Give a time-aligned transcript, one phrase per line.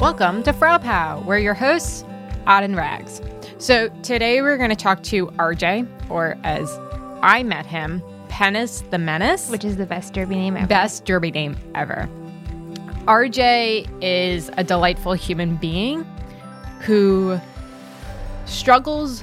[0.00, 1.22] Welcome to Frau Pow.
[1.26, 2.06] We're your hosts,
[2.46, 3.20] Odd and Rags.
[3.58, 6.74] So today we're going to talk to RJ, or as
[7.20, 10.66] I met him, Penis the Menace, which is the best derby name ever.
[10.66, 12.08] Best derby name ever.
[13.04, 16.04] RJ is a delightful human being
[16.80, 17.38] who
[18.46, 19.22] struggles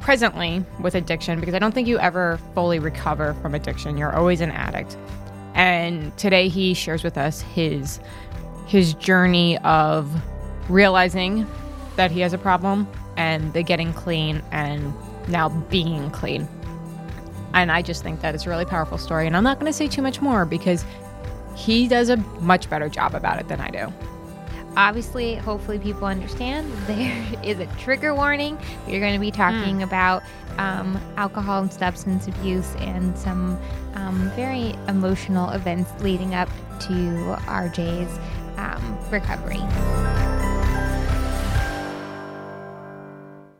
[0.00, 3.96] presently with addiction because I don't think you ever fully recover from addiction.
[3.96, 4.98] You're always an addict.
[5.54, 8.00] And today he shares with us his
[8.66, 10.10] his journey of
[10.68, 11.46] realizing
[11.96, 14.94] that he has a problem and the getting clean and
[15.28, 16.48] now being clean.
[17.54, 19.26] And I just think that it's a really powerful story.
[19.26, 20.84] And I'm not going to say too much more because
[21.54, 23.92] he does a much better job about it than I do.
[24.74, 28.58] Obviously, hopefully, people understand there is a trigger warning.
[28.88, 29.82] You're going to be talking mm.
[29.82, 30.22] about
[30.56, 33.58] um, alcohol and substance abuse and some
[33.94, 36.48] um, very emotional events leading up
[36.80, 38.18] to RJ's
[38.62, 39.60] um, recovery.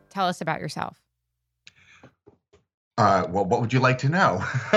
[0.09, 0.99] Tell us about yourself.
[2.97, 4.43] Uh, well, what would you like to know?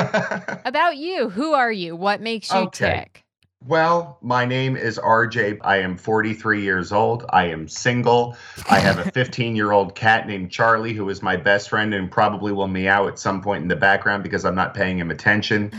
[0.64, 1.28] about you.
[1.28, 1.94] Who are you?
[1.94, 3.00] What makes you okay.
[3.00, 3.26] tick?
[3.66, 5.58] Well, my name is RJ.
[5.62, 7.26] I am 43 years old.
[7.30, 8.36] I am single.
[8.70, 12.10] I have a 15 year old cat named Charlie who is my best friend and
[12.10, 15.72] probably will meow at some point in the background because I'm not paying him attention.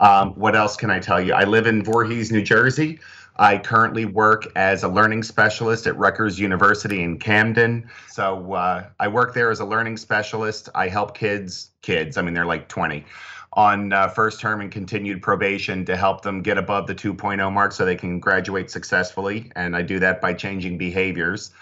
[0.00, 1.32] Um, what else can I tell you?
[1.32, 2.98] I live in Voorhees, New Jersey.
[3.38, 7.88] I currently work as a learning specialist at Rutgers University in Camden.
[8.08, 10.68] So uh, I work there as a learning specialist.
[10.74, 13.04] I help kids, kids, I mean, they're like 20,
[13.52, 17.72] on uh, first term and continued probation to help them get above the 2.0 mark
[17.72, 19.52] so they can graduate successfully.
[19.54, 21.52] And I do that by changing behaviors.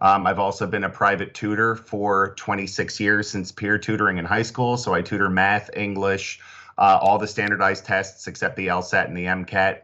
[0.00, 4.42] Um, I've also been a private tutor for 26 years since peer tutoring in high
[4.42, 4.76] school.
[4.76, 6.40] So I tutor math, English,
[6.78, 9.82] uh, all the standardized tests except the LSAT and the MCAT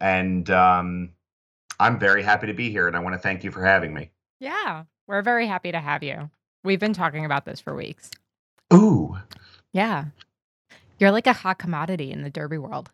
[0.00, 1.12] and um,
[1.78, 4.10] I'm very happy to be here, and I want to thank you for having me.
[4.40, 6.30] Yeah, we're very happy to have you.
[6.64, 8.10] We've been talking about this for weeks.
[8.72, 9.16] Ooh.
[9.72, 10.06] Yeah.
[10.98, 12.90] You're like a hot commodity in the derby world.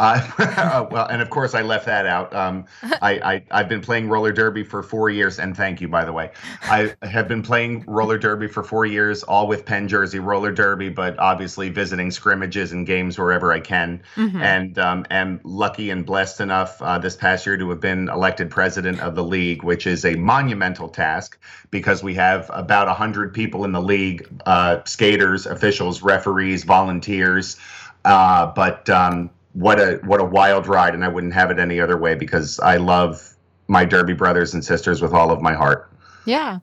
[0.60, 2.34] Uh, well, and of course, I left that out.
[2.34, 6.04] Um, I, I have been playing roller derby for four years, and thank you, by
[6.04, 6.30] the way.
[6.62, 10.88] I have been playing roller derby for four years, all with Penn Jersey roller derby,
[10.88, 14.40] but obviously visiting scrimmages and games wherever I can, mm-hmm.
[14.42, 18.50] and um, am lucky and blessed enough uh, this past year to have been elected
[18.50, 21.38] president of the league, which is a monumental task
[21.70, 27.56] because we have about hundred people in the league: uh, skaters, officials, referees, volunteers.
[28.04, 31.80] Uh, but um, what a what a wild ride, and I wouldn't have it any
[31.80, 33.36] other way because I love
[33.68, 35.90] my Derby brothers and sisters with all of my heart.
[36.24, 36.58] Yeah.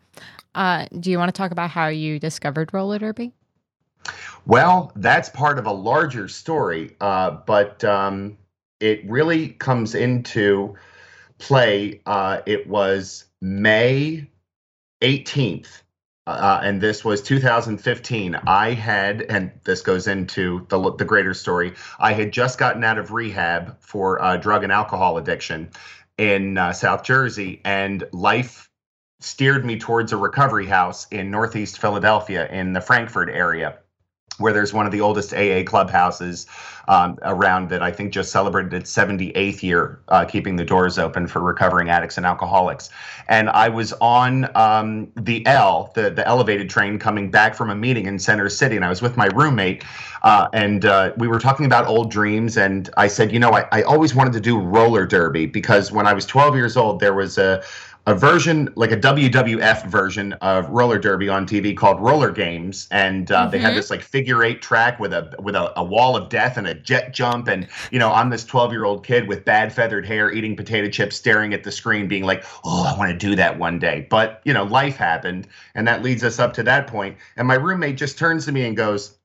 [0.55, 3.31] Uh, do you want to talk about how you discovered roller derby?
[4.45, 8.37] Well, that's part of a larger story, uh, but um,
[8.79, 10.75] it really comes into
[11.37, 12.01] play.
[12.05, 14.27] Uh, it was May
[15.01, 15.81] 18th,
[16.27, 18.35] uh, and this was 2015.
[18.45, 21.73] I had, and this goes into the the greater story.
[21.99, 25.69] I had just gotten out of rehab for uh, drug and alcohol addiction
[26.17, 28.69] in uh, South Jersey, and life
[29.19, 33.79] steered me towards a recovery house in Northeast Philadelphia in the Frankford area
[34.39, 36.47] where there's one of the oldest AA clubhouses
[36.87, 41.27] um, around that I think just celebrated its 78th year, uh, keeping the doors open
[41.27, 42.89] for recovering addicts and alcoholics.
[43.27, 47.75] And I was on um, the L, the, the elevated train, coming back from a
[47.75, 49.83] meeting in Center City, and I was with my roommate,
[50.23, 52.57] uh, and uh, we were talking about old dreams.
[52.57, 56.07] And I said, you know, I, I always wanted to do roller derby because when
[56.07, 57.63] I was 12 years old, there was a
[58.07, 63.29] a version like a WWF version of roller derby on TV called Roller Games, and
[63.29, 63.51] uh, mm-hmm.
[63.51, 63.75] they had mm-hmm.
[63.75, 66.73] this like figure eight track with a with a, a, wall of death and a
[66.73, 70.31] jet jump, and you know I'm this 12 year old kid with bad feathered hair
[70.31, 73.59] eating potato chips, staring at the screen, being like, oh, I want to do that
[73.59, 74.07] one day.
[74.09, 77.17] But you know, life happened, and that leads us up to that point.
[77.35, 79.17] And my roommate just turns to me and goes,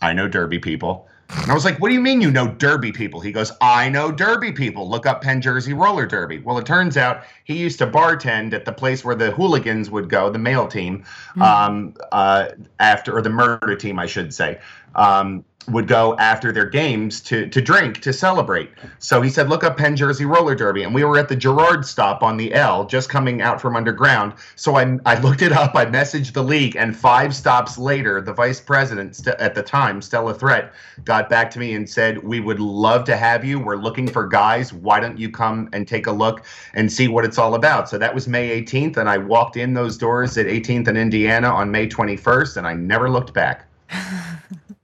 [0.00, 1.09] I know derby people.
[1.36, 3.20] And I was like, what do you mean you know Derby people?
[3.20, 4.88] He goes, I know Derby people.
[4.88, 6.38] Look up Penn Jersey Roller Derby.
[6.38, 10.08] Well, it turns out he used to bartend at the place where the hooligans would
[10.08, 11.42] go, the male team, mm-hmm.
[11.42, 12.48] um, uh,
[12.78, 14.60] after, or the murder team, I should say.
[14.94, 18.70] Um, would go after their games to to drink to celebrate.
[18.98, 21.86] So he said, "Look up Penn Jersey Roller Derby," and we were at the Girard
[21.86, 24.34] stop on the L, just coming out from underground.
[24.56, 25.74] So I I looked it up.
[25.74, 30.34] I messaged the league, and five stops later, the vice president at the time, Stella
[30.34, 30.72] Threat,
[31.04, 33.58] got back to me and said, "We would love to have you.
[33.58, 34.72] We're looking for guys.
[34.72, 37.98] Why don't you come and take a look and see what it's all about?" So
[37.98, 41.70] that was May 18th, and I walked in those doors at 18th and Indiana on
[41.70, 43.66] May 21st, and I never looked back.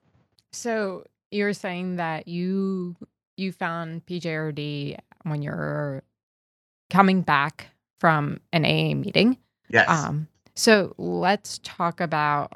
[0.56, 2.97] So you're saying that you
[3.37, 6.03] you found PJRD when you're
[6.88, 7.69] coming back
[8.00, 9.37] from an AA meeting.
[9.69, 9.88] Yes.
[9.88, 12.53] Um, so let's talk about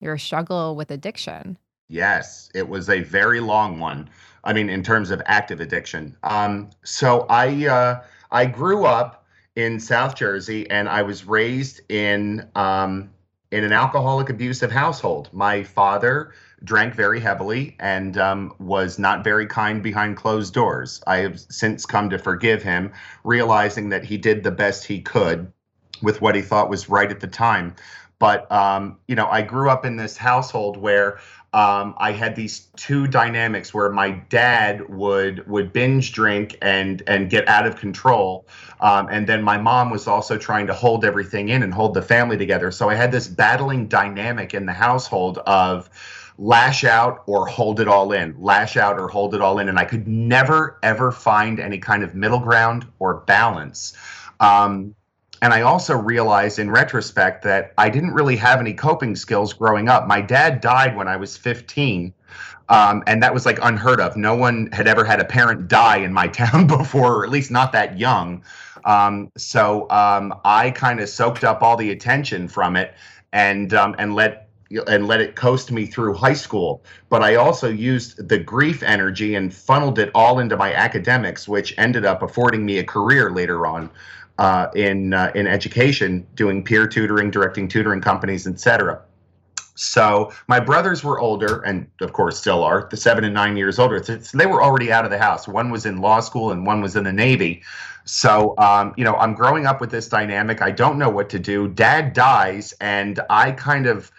[0.00, 1.56] your struggle with addiction.
[1.88, 4.10] Yes, it was a very long one.
[4.42, 6.16] I mean, in terms of active addiction.
[6.24, 8.02] Um, so I uh,
[8.32, 13.10] I grew up in South Jersey, and I was raised in um,
[13.52, 15.28] in an alcoholic abusive household.
[15.32, 16.32] My father
[16.64, 21.02] drank very heavily and um, was not very kind behind closed doors.
[21.06, 22.92] I have since come to forgive him,
[23.24, 25.52] realizing that he did the best he could
[26.02, 27.74] with what he thought was right at the time.
[28.18, 31.20] But um, you know, I grew up in this household where
[31.52, 37.30] um, I had these two dynamics where my dad would would binge drink and and
[37.30, 38.46] get out of control,
[38.80, 42.02] um, and then my mom was also trying to hold everything in and hold the
[42.02, 42.70] family together.
[42.70, 45.90] So I had this battling dynamic in the household of
[46.38, 49.68] lash out or hold it all in, lash out or hold it all in.
[49.68, 53.94] And I could never, ever find any kind of middle ground or balance.
[54.40, 54.94] Um,
[55.42, 59.88] and I also realized in retrospect that I didn't really have any coping skills growing
[59.88, 60.06] up.
[60.06, 62.12] My dad died when I was 15.
[62.68, 64.16] Um, and that was like unheard of.
[64.16, 67.50] No one had ever had a parent die in my town before, or at least
[67.50, 68.42] not that young.
[68.84, 72.94] Um, so um, I kind of soaked up all the attention from it
[73.32, 74.45] and um, and let
[74.86, 76.82] and let it coast me through high school.
[77.08, 81.74] But I also used the grief energy and funneled it all into my academics, which
[81.78, 83.90] ended up affording me a career later on
[84.38, 89.00] uh, in uh, in education, doing peer tutoring, directing tutoring companies, etc.
[89.76, 93.78] So my brothers were older, and of course still are, the seven and nine years
[93.78, 94.02] older.
[94.02, 95.46] So they were already out of the house.
[95.46, 97.62] One was in law school, and one was in the Navy.
[98.06, 100.62] So, um, you know, I'm growing up with this dynamic.
[100.62, 101.68] I don't know what to do.
[101.68, 104.10] Dad dies, and I kind of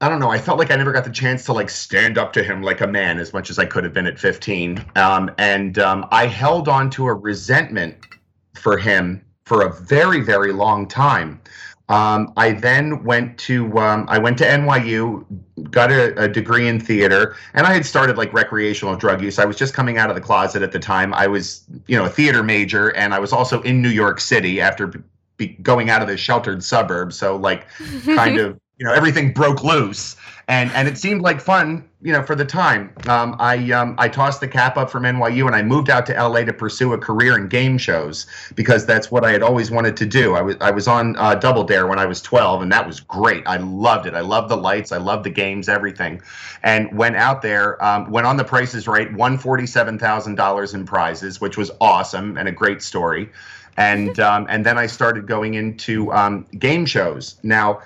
[0.00, 0.30] I don't know.
[0.30, 2.80] I felt like I never got the chance to like stand up to him like
[2.80, 4.84] a man as much as I could have been at 15.
[4.94, 8.06] Um, and um, I held on to a resentment
[8.54, 11.40] for him for a very, very long time.
[11.88, 15.24] Um, I then went to um, I went to NYU,
[15.70, 19.38] got a, a, degree in theater, and I had started like recreational drug use.
[19.38, 21.14] I was just coming out of the closet at the time.
[21.14, 24.60] I was you know a theater major, and I was also in New York City
[24.60, 25.02] after
[25.38, 27.16] be going out of the sheltered suburbs.
[27.16, 27.66] So like
[28.04, 30.16] kind of you know everything broke loose.
[30.46, 32.92] And and it seemed like fun you know for the time.
[33.06, 36.14] Um, i um, i tossed the cap up from nyu and i moved out to
[36.14, 39.96] la to pursue a career in game shows because that's what i had always wanted
[39.98, 40.34] to do.
[40.34, 43.00] I was i was on uh, double dare when i was 12 and that was
[43.00, 43.46] great.
[43.46, 44.14] I loved it.
[44.14, 44.92] I loved the lights.
[44.92, 46.22] I loved the games everything.
[46.62, 49.12] And went out there um, went on the Price Is Right?
[49.12, 53.30] Won $47000 in prizes which was awesome and a great story.
[53.76, 57.36] And um, and then i started going into um, game shows.
[57.42, 57.82] Now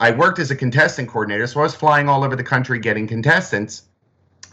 [0.00, 3.06] I worked as a contestant coordinator, so I was flying all over the country getting
[3.06, 3.84] contestants.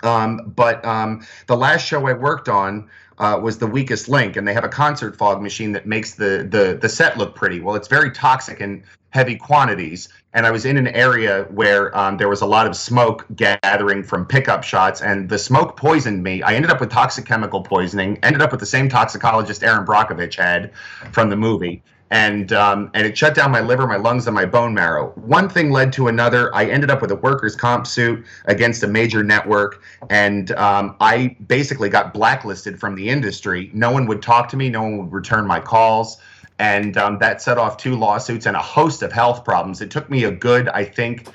[0.03, 4.47] Um, but um, the last show I worked on uh, was the weakest link, and
[4.47, 7.59] they have a concert fog machine that makes the the the set look pretty.
[7.59, 12.17] Well, it's very toxic in heavy quantities, and I was in an area where um,
[12.17, 16.41] there was a lot of smoke gathering from pickup shots, and the smoke poisoned me.
[16.41, 18.17] I ended up with toxic chemical poisoning.
[18.23, 20.71] Ended up with the same toxicologist Erin Brockovich had
[21.11, 24.45] from the movie and um, and it shut down my liver, my lungs, and my
[24.45, 25.11] bone marrow.
[25.15, 26.53] One thing led to another.
[26.53, 31.37] I ended up with a workers' comp suit against a major network, and um, I
[31.47, 33.71] basically got blacklisted from the industry.
[33.73, 34.69] No one would talk to me.
[34.69, 36.17] No one would return my calls,
[36.59, 39.79] and um, that set off two lawsuits and a host of health problems.
[39.81, 41.29] It took me a good, I think,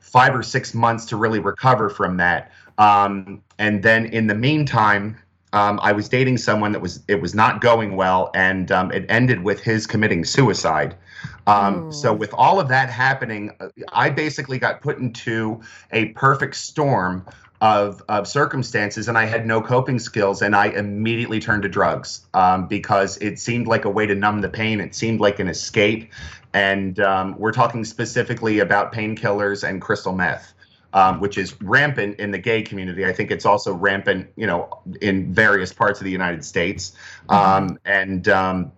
[0.00, 2.50] five or six months to really recover from that.
[2.78, 5.18] Um, and then in the meantime,
[5.54, 9.06] um, I was dating someone that was it was not going well, and um, it
[9.08, 10.96] ended with his committing suicide.
[11.46, 15.60] Um, so with all of that happening, uh, I basically got put into
[15.92, 17.24] a perfect storm
[17.60, 22.26] of of circumstances, and I had no coping skills, and I immediately turned to drugs
[22.34, 24.80] um, because it seemed like a way to numb the pain.
[24.80, 26.10] It seemed like an escape,
[26.52, 30.53] and um, we're talking specifically about painkillers and crystal meth
[30.94, 33.04] um, which is rampant in the gay community.
[33.04, 36.92] I think it's also rampant, you know, in various parts of the United States.
[37.28, 37.34] Mm-hmm.
[37.34, 38.72] Um, and um,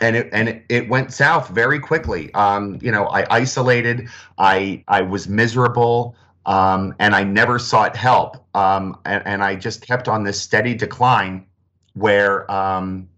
[0.00, 2.34] and it and it, went south very quickly.
[2.34, 4.08] Um, you know, I isolated.
[4.36, 6.16] I I was miserable.
[6.46, 8.36] Um, and I never sought help.
[8.54, 11.46] Um, and, and, I just kept on this steady decline
[11.94, 13.08] where um,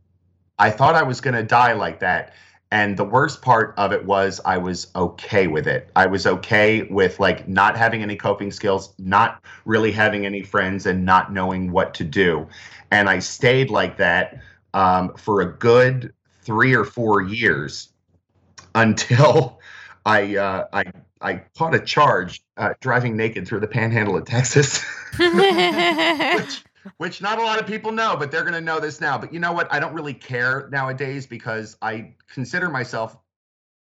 [0.60, 2.34] I thought I was going to die like that.
[2.72, 5.88] And the worst part of it was I was okay with it.
[5.94, 10.84] I was okay with like not having any coping skills, not really having any friends,
[10.86, 12.48] and not knowing what to do.
[12.90, 14.40] And I stayed like that
[14.74, 17.90] um, for a good three or four years
[18.74, 19.60] until
[20.04, 20.84] I uh, I
[21.20, 24.82] I caught a charge uh, driving naked through the Panhandle of Texas,
[25.18, 26.64] which
[26.96, 29.18] which not a lot of people know, but they're going to know this now.
[29.18, 29.72] But you know what?
[29.72, 33.16] I don't really care nowadays because I consider myself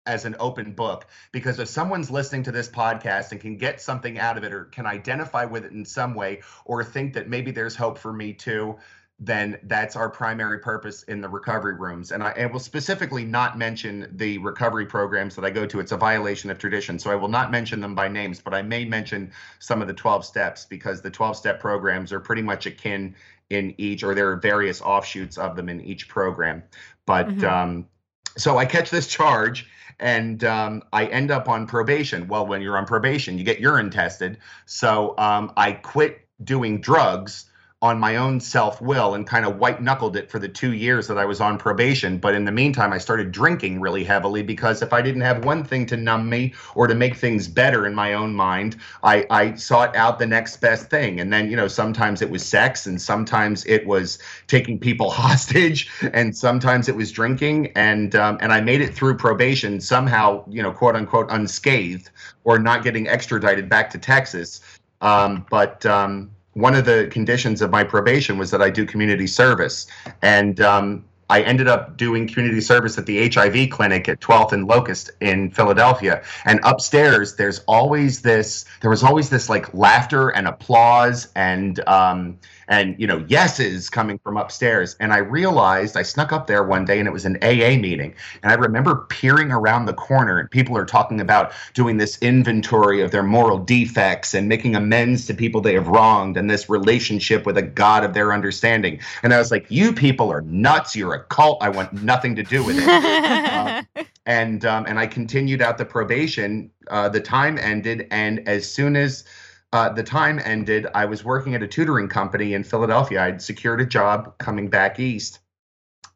[0.07, 4.19] as an open book because if someone's listening to this podcast and can get something
[4.19, 7.51] out of it or can identify with it in some way or think that maybe
[7.51, 8.77] there's hope for me too
[9.21, 12.11] then that's our primary purpose in the recovery rooms.
[12.11, 15.79] And I, I, will specifically not mention the recovery programs that I go to.
[15.79, 16.99] It's a violation of tradition.
[16.99, 19.31] So I will not mention them by names, but I may mention
[19.61, 23.15] some of the 12 steps because the 12 step programs are pretty much akin
[23.51, 26.65] in each, or there are various offshoots of them in each program.
[27.07, 27.45] But mm-hmm.
[27.45, 27.89] um,
[28.37, 29.69] so I catch this charge
[30.01, 32.27] and um, I end up on probation.
[32.27, 34.39] Well, when you're on probation, you get urine tested.
[34.67, 37.49] So um, I quit doing drugs
[37.85, 41.07] on my own self will and kind of white knuckled it for the two years
[41.07, 42.17] that I was on probation.
[42.17, 45.63] But in the meantime, I started drinking really heavily because if I didn't have one
[45.63, 49.55] thing to numb me or to make things better in my own mind, I, I
[49.57, 51.21] sought out the next best thing.
[51.21, 55.91] And then, you know, sometimes it was sex and sometimes it was taking people hostage
[56.15, 57.71] and sometimes it was drinking.
[57.77, 62.11] And, um, and I made it through probation somehow, you know, quote unquote, unscathed
[62.45, 64.63] or not getting extradited back to Texas.
[65.03, 69.27] Um, but, um, one of the conditions of my probation was that I do community
[69.27, 69.87] service.
[70.23, 74.67] And um, I ended up doing community service at the HIV clinic at 12th and
[74.67, 76.23] Locust in Philadelphia.
[76.45, 82.39] And upstairs, there's always this, there was always this like laughter and applause and, um,
[82.69, 84.97] and, you know, yeses coming from upstairs.
[85.01, 88.15] And I realized I snuck up there one day and it was an AA meeting.
[88.43, 93.01] And I remember peering around the corner and people are talking about doing this inventory
[93.01, 97.47] of their moral defects and making amends to people they have wronged and this relationship
[97.47, 99.01] with a God of their understanding.
[99.23, 100.97] And I was like, you people are nuts.
[100.97, 101.63] You're a cult.
[101.63, 102.89] I want nothing to do with it.
[103.95, 106.71] um, and um, and I continued out the probation.
[106.89, 109.25] Uh, the time ended, and as soon as
[109.75, 113.25] uh, the time ended, I was working at a tutoring company in Philadelphia.
[113.25, 115.41] I'd secured a job coming back east,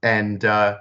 [0.01, 0.79] and uh,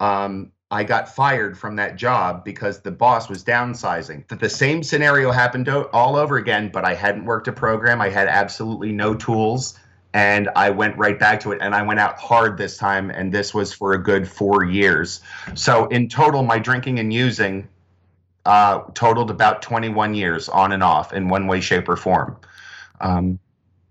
[0.00, 4.26] um, I got fired from that job because the boss was downsizing.
[4.26, 8.00] That the same scenario happened all over again, but I hadn't worked a program.
[8.00, 9.78] I had absolutely no tools
[10.12, 13.32] and I went right back to it and I went out hard this time and
[13.32, 15.20] this was for a good 4 years.
[15.54, 17.68] So in total my drinking and using
[18.46, 22.38] uh, totaled about 21 years on and off in one way shape or form.
[23.00, 23.38] Um,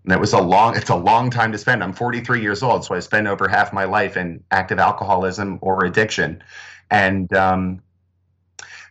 [0.06, 1.82] that was a long it's a long time to spend.
[1.84, 5.84] I'm 43 years old so I spent over half my life in active alcoholism or
[5.84, 6.42] addiction.
[6.90, 7.82] And um,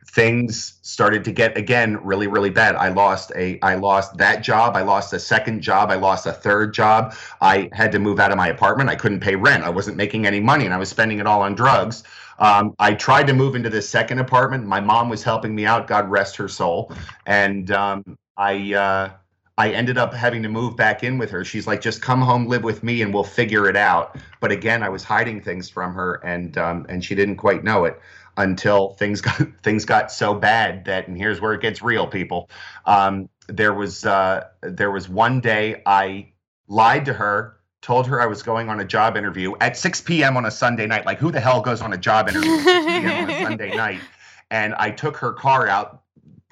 [0.08, 2.76] things started to get again really really bad.
[2.76, 4.76] I lost a i lost that job.
[4.76, 5.90] I lost a second job.
[5.90, 7.16] I lost a third job.
[7.42, 8.90] I had to move out of my apartment.
[8.90, 9.64] I couldn't pay rent.
[9.64, 12.04] I wasn't making any money and i was spending it all on drugs
[12.40, 15.88] um, i tried to move into this second apartment my mom was helping me out
[15.88, 16.92] god rest her soul
[17.26, 18.04] and um,
[18.38, 19.10] i uh,
[19.58, 21.46] I ended up having to move back in with her.
[21.46, 24.18] She's like, just come home, live with me, and we'll figure it out.
[24.42, 27.86] But again, I was hiding things from her, and um, and she didn't quite know
[27.86, 27.98] it
[28.38, 32.50] until things got things got so bad that and here's where it gets real people
[32.86, 36.28] um, there was uh, there was one day i
[36.68, 40.36] lied to her told her i was going on a job interview at 6 p.m
[40.38, 41.06] on a sunday night.
[41.06, 43.76] Like who the hell goes on a job interview at 6 p.m on a sunday
[43.76, 44.02] night?
[44.50, 46.02] And i took her car out.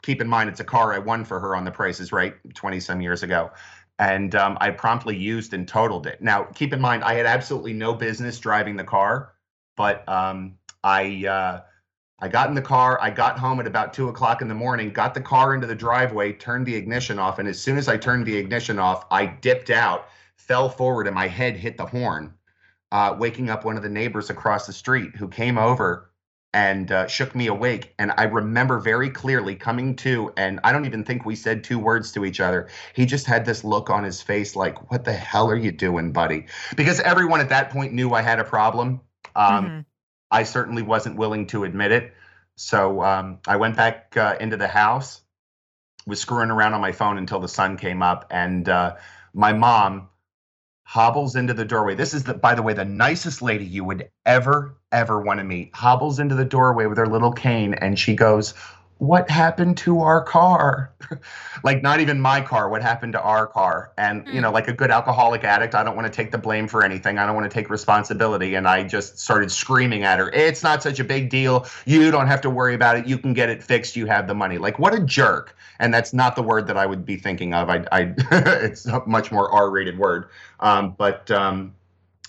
[0.03, 2.35] Keep in mind it's a car i won for her on the Price Is Right?
[2.53, 3.49] 20 some years ago.
[3.97, 6.21] And um, i promptly used and totaled it.
[6.21, 9.33] Now keep in mind i had absolutely no business driving the car
[9.75, 11.61] but um, i uh,
[12.19, 12.99] I got in the car.
[13.01, 15.75] I got home at about two o'clock in the morning, got the car into the
[15.75, 17.39] driveway, turned the ignition off.
[17.39, 21.15] And as soon as I turned the ignition off, I dipped out, fell forward, and
[21.15, 22.33] my head hit the horn,
[22.91, 26.09] uh, waking up one of the neighbors across the street who came over
[26.55, 27.95] and uh, shook me awake.
[27.97, 31.79] And I remember very clearly coming to, and I don't even think we said two
[31.79, 32.69] words to each other.
[32.93, 36.11] He just had this look on his face like, What the hell are you doing,
[36.11, 36.45] buddy?
[36.75, 39.01] Because everyone at that point knew I had a problem.
[39.35, 39.79] Um, mm-hmm
[40.33, 42.13] I certainly wasn't willing to admit it.
[42.55, 45.21] So um, I went back uh, into the house,
[46.07, 48.95] was screwing around on my phone until the sun came up, and uh,
[49.33, 50.09] my mom
[50.83, 51.95] hobbles into the doorway.
[51.95, 55.43] This is the, by the way, the nicest lady you would ever, ever want to
[55.43, 55.73] meet.
[55.73, 58.53] Hobbles into the doorway with her little cane, and she goes,
[59.03, 60.93] what happened to our car?
[61.63, 63.91] like, not even my car, what happened to our car?
[63.97, 66.69] And, you know, like a good alcoholic addict, I don't want to take the blame
[66.69, 67.17] for anything.
[67.17, 68.55] I don't want to take responsibility.
[68.55, 71.67] And I just started screaming at her, It's not such a big deal.
[71.85, 73.05] You don't have to worry about it.
[73.05, 73.97] You can get it fixed.
[73.97, 74.57] You have the money.
[74.57, 75.53] Like, what a jerk.
[75.79, 77.69] And that's not the word that I would be thinking of.
[77.69, 80.29] I, I it's a much more R rated word.
[80.61, 81.75] Um, but, um,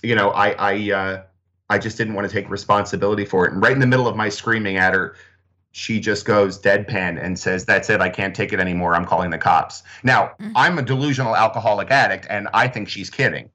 [0.03, 1.23] you know, I, I, uh,
[1.71, 3.53] I just didn't want to take responsibility for it.
[3.53, 5.15] And right in the middle of my screaming at her,
[5.77, 8.01] she just goes deadpan and says, That's it.
[8.01, 8.95] I can't take it anymore.
[8.95, 9.83] I'm calling the cops.
[10.05, 10.53] Now, mm-hmm.
[10.55, 13.51] I'm a delusional alcoholic addict, and I think she's kidding.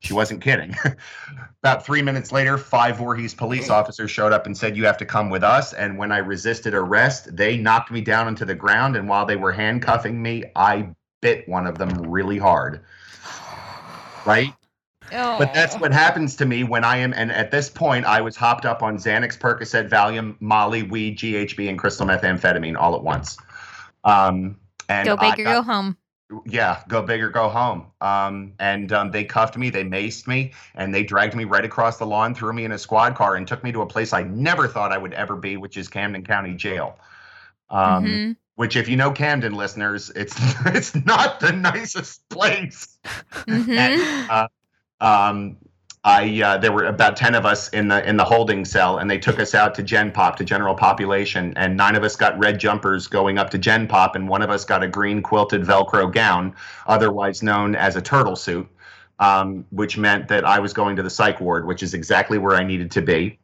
[0.00, 0.74] She wasn't kidding.
[1.62, 5.06] About three minutes later, five Voorhees police officers showed up and said, You have to
[5.06, 5.72] come with us.
[5.72, 8.96] And when I resisted arrest, they knocked me down into the ground.
[8.96, 10.88] And while they were handcuffing me, I
[11.22, 12.84] bit one of them really hard.
[14.26, 14.52] Right?
[15.38, 18.36] But that's what happens to me when I am, and at this point, I was
[18.36, 23.36] hopped up on Xanax, Percocet, Valium, Molly, weed, GHB, and crystal methamphetamine all at once.
[24.04, 24.56] Um,
[24.88, 25.96] and go big or go home.
[26.44, 27.86] Yeah, go big or go home.
[28.00, 31.98] Um, and um, they cuffed me, they maced me, and they dragged me right across
[31.98, 34.24] the lawn, threw me in a squad car, and took me to a place I
[34.24, 36.98] never thought I would ever be, which is Camden County Jail.
[37.70, 38.32] Um, mm-hmm.
[38.56, 40.34] Which, if you know Camden listeners, it's
[40.66, 42.98] it's not the nicest place.
[43.32, 43.70] Mm-hmm.
[43.70, 44.48] And, uh,
[45.00, 45.56] um,
[46.06, 49.10] I uh, there were about ten of us in the in the holding cell, and
[49.10, 52.38] they took us out to Gen Pop to general population, and nine of us got
[52.38, 55.62] red jumpers going up to Gen Pop, and one of us got a green quilted
[55.62, 56.54] Velcro gown,
[56.86, 58.68] otherwise known as a turtle suit,
[59.18, 62.54] um, which meant that I was going to the psych ward, which is exactly where
[62.54, 63.40] I needed to be.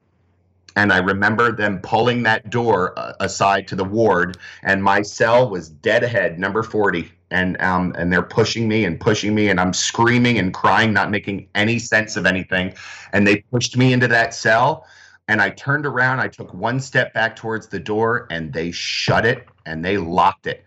[0.77, 5.51] And I remember them pulling that door uh, aside to the ward, and my cell
[5.51, 9.59] was dead ahead, number forty and um, and they're pushing me and pushing me and
[9.59, 12.75] I'm screaming and crying, not making any sense of anything.
[13.13, 14.87] And they pushed me into that cell.
[15.29, 19.25] And I turned around, I took one step back towards the door, and they shut
[19.25, 20.65] it and they locked it.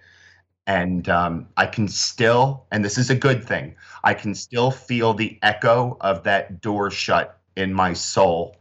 [0.66, 5.14] And um, I can still, and this is a good thing, I can still feel
[5.14, 8.56] the echo of that door shut in my soul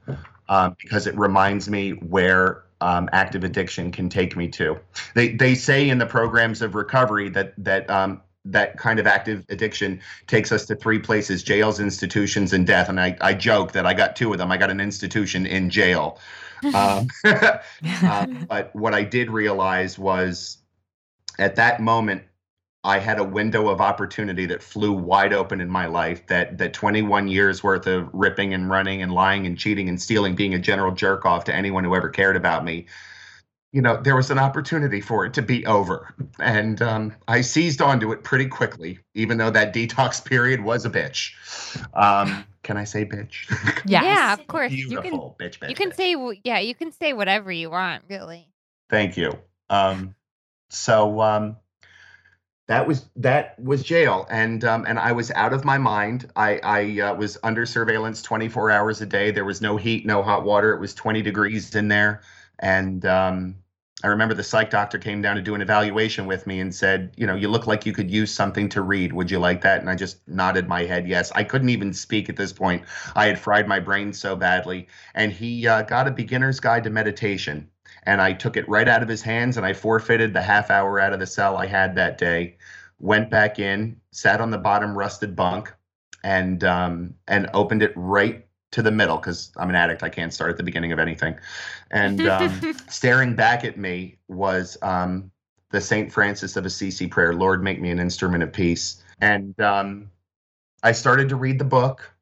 [0.48, 4.78] um, because it reminds me where um, active addiction can take me to.
[5.14, 9.42] They they say in the programs of recovery that that um, that kind of active
[9.48, 12.90] addiction takes us to three places: jails, institutions, and death.
[12.90, 14.52] And I I joke that I got two of them.
[14.52, 16.20] I got an institution in jail.
[16.74, 20.58] um, uh, but what I did realize was
[21.38, 22.22] at that moment
[22.84, 26.26] I had a window of opportunity that flew wide open in my life.
[26.26, 30.34] That that 21 years worth of ripping and running and lying and cheating and stealing,
[30.34, 32.86] being a general jerk off to anyone who ever cared about me.
[33.72, 37.82] You know, there was an opportunity for it to be over, and um, I seized
[37.82, 39.00] onto it pretty quickly.
[39.14, 41.32] Even though that detox period was a bitch.
[41.94, 43.50] Um, can I say bitch?
[43.86, 44.04] Yes.
[44.04, 44.72] Yeah, of course.
[44.72, 45.18] Beautiful you can,
[45.50, 45.68] bitch, bitch.
[45.70, 45.96] You can bitch.
[45.96, 48.48] say yeah, you can say whatever you want, really.
[48.90, 49.32] Thank you.
[49.68, 50.14] Um,
[50.70, 51.56] so um,
[52.66, 56.30] that was that was jail and um, and I was out of my mind.
[56.34, 59.30] I I uh, was under surveillance 24 hours a day.
[59.30, 60.72] There was no heat, no hot water.
[60.72, 62.22] It was 20 degrees in there,
[62.58, 63.56] and um,
[64.02, 67.12] I remember the psych doctor came down to do an evaluation with me and said,
[67.16, 69.12] you know, you look like you could use something to read.
[69.12, 69.80] Would you like that?
[69.80, 71.32] And I just nodded my head yes.
[71.34, 72.82] I couldn't even speak at this point.
[73.14, 76.90] I had fried my brain so badly, and he uh, got a beginner's guide to
[76.90, 77.70] meditation
[78.06, 81.00] and I took it right out of his hands and I forfeited the half hour
[81.00, 82.56] out of the cell I had that day.
[83.00, 85.72] Went back in, sat on the bottom rusted bunk,
[86.22, 90.02] and um, and opened it right to the middle because I'm an addict.
[90.02, 91.36] I can't start at the beginning of anything.
[91.90, 95.30] And um, staring back at me was um,
[95.70, 100.10] the Saint Francis of Assisi prayer, "Lord, make me an instrument of peace." And um,
[100.82, 102.13] I started to read the book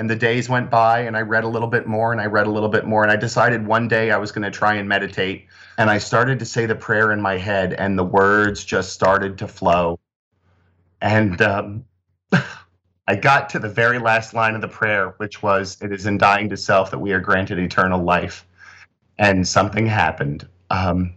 [0.00, 2.46] and the days went by and i read a little bit more and i read
[2.46, 4.88] a little bit more and i decided one day i was going to try and
[4.88, 8.92] meditate and i started to say the prayer in my head and the words just
[8.94, 10.00] started to flow.
[11.02, 11.84] And um,
[13.06, 16.16] i got to the very last line of the prayer which was it is in
[16.16, 18.46] dying to self that we are granted eternal life.
[19.18, 20.48] And something happened.
[20.70, 21.12] Um,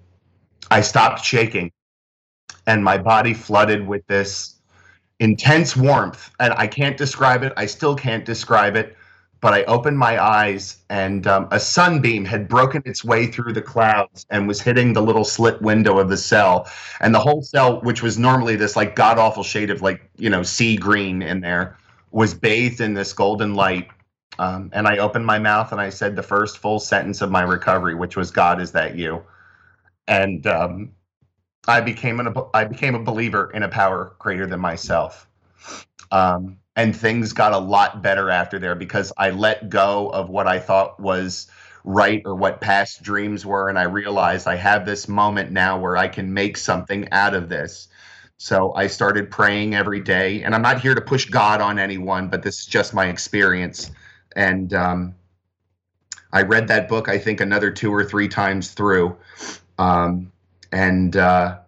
[0.69, 1.71] i stopped shaking
[2.67, 4.52] and my body flooded with this
[5.23, 7.53] intense warmth and i can't describe it.
[7.55, 8.97] I still can't describe it
[9.39, 13.61] but i opened my eyes and um, a sunbeam had broken its way through the
[13.61, 16.67] clouds and was hitting the little slit window of the cell.
[16.99, 20.29] And the whole cell which was normally this like god awful shade of like you
[20.29, 21.77] know sea green in there
[22.11, 23.87] was bathed in this golden light.
[24.39, 27.43] Um, and i opened my mouth and i said the first full sentence of my
[27.43, 29.23] recovery which was god is that you?
[30.07, 30.91] And um,
[31.67, 35.27] I became an I became a believer in a power greater than myself.
[36.11, 40.47] Um, and things got a lot better after there because I let go of what
[40.47, 41.47] I thought was
[41.83, 43.69] right or what past dreams were.
[43.69, 47.49] And I realized I have this moment now where I can make something out of
[47.49, 47.87] this.
[48.37, 50.43] So I started praying every day.
[50.43, 53.91] And I'm not here to push God on anyone, but this is just my experience.
[54.35, 55.15] And um,
[56.33, 59.15] I read that book, I think, another two or three times through.
[59.77, 60.32] Um,
[60.73, 61.59] and uh,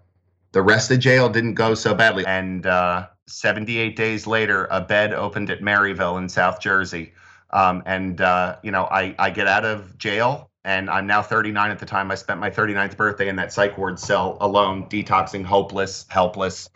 [0.52, 2.26] the rest of jail didn't go so badly.
[2.26, 7.14] And uh, 78 days later, a bed opened at Maryville in South Jersey.
[7.52, 11.70] Um, and, uh, you know, I, I get out of jail and I'm now 39
[11.70, 12.10] at the time.
[12.10, 16.70] I spent my 39th birthday in that psych ward cell alone, detoxing, hopeless, helpless.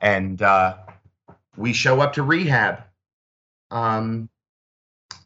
[0.00, 0.76] And uh,
[1.56, 2.82] we show up to rehab.
[3.70, 4.28] Um,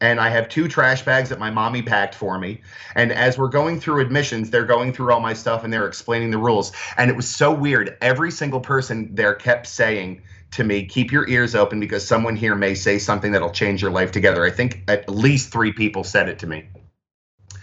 [0.01, 2.63] and I have two trash bags that my mommy packed for me.
[2.95, 6.31] And as we're going through admissions, they're going through all my stuff and they're explaining
[6.31, 6.73] the rules.
[6.97, 7.97] And it was so weird.
[8.01, 12.55] Every single person there kept saying to me, keep your ears open because someone here
[12.55, 14.45] may say something that'll change your life together.
[14.45, 16.65] I think at least three people said it to me.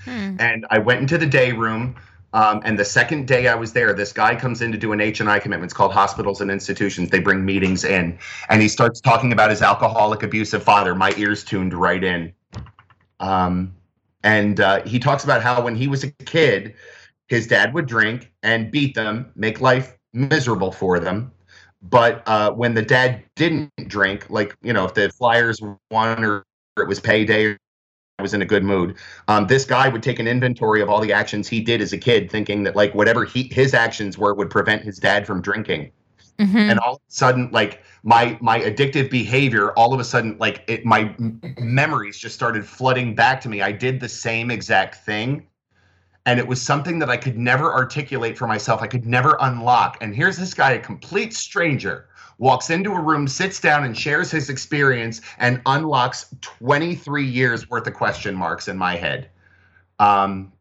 [0.06, 0.38] Hmm.
[0.39, 1.95] And I went into the day room.
[2.33, 4.99] Um, and the second day I was there, this guy comes in to do an
[4.99, 5.69] H and I commitment.
[5.69, 7.09] It's called hospitals and institutions.
[7.09, 8.17] They bring meetings in,
[8.49, 10.93] and he starts talking about his alcoholic, abusive father.
[10.93, 12.33] My ears tuned right in.
[13.19, 13.73] Um,
[14.23, 16.75] and uh, he talks about how when he was a kid,
[17.27, 21.31] his dad would drink and beat them, make life miserable for them.
[21.81, 25.61] But uh, when the dad didn't drink, like you know, if the Flyers
[25.91, 26.43] won or
[26.77, 27.57] it was payday
[28.21, 28.95] was in a good mood.
[29.27, 31.97] Um, this guy would take an inventory of all the actions he did as a
[31.99, 35.91] kid, thinking that like whatever he his actions were would prevent his dad from drinking.
[36.39, 36.58] Mm-hmm.
[36.58, 40.63] And all of a sudden, like my my addictive behavior, all of a sudden, like
[40.67, 41.13] it, my
[41.60, 43.62] memories just started flooding back to me.
[43.62, 45.45] I did the same exact thing,
[46.25, 48.82] and it was something that I could never articulate for myself.
[48.82, 49.97] I could never unlock.
[50.01, 54.32] And here's this guy, a complete stranger, walks into a room, sits down, and shares
[54.32, 59.30] his experience and unlocks 23 years worth of question marks in my head.
[60.00, 60.52] Um,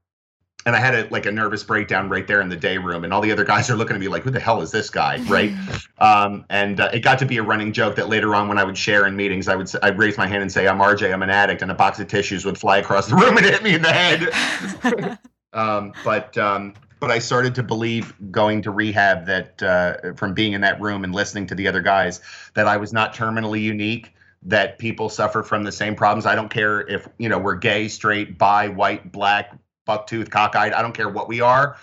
[0.67, 3.12] and I had a like a nervous breakdown right there in the day room, and
[3.12, 5.23] all the other guys are looking at me like, "Who the hell is this guy?"
[5.29, 5.53] Right?
[5.99, 8.65] um, and uh, it got to be a running joke that later on, when I
[8.65, 11.23] would share in meetings, I would I'd raise my hand and say, "I'm RJ, I'm
[11.23, 13.75] an addict," and a box of tissues would fly across the room and hit me
[13.75, 15.19] in the head.
[15.53, 20.55] um, but um, but I started to believe going to rehab that uh, from being
[20.55, 22.21] in that room and listening to the other guys
[22.55, 24.13] that I was not terminally unique.
[24.43, 26.25] That people suffer from the same problems.
[26.25, 29.53] I don't care if you know we're gay, straight, bi, white, black,
[29.89, 30.73] bucktooth, cockeyed.
[30.73, 31.77] I don't care what we are.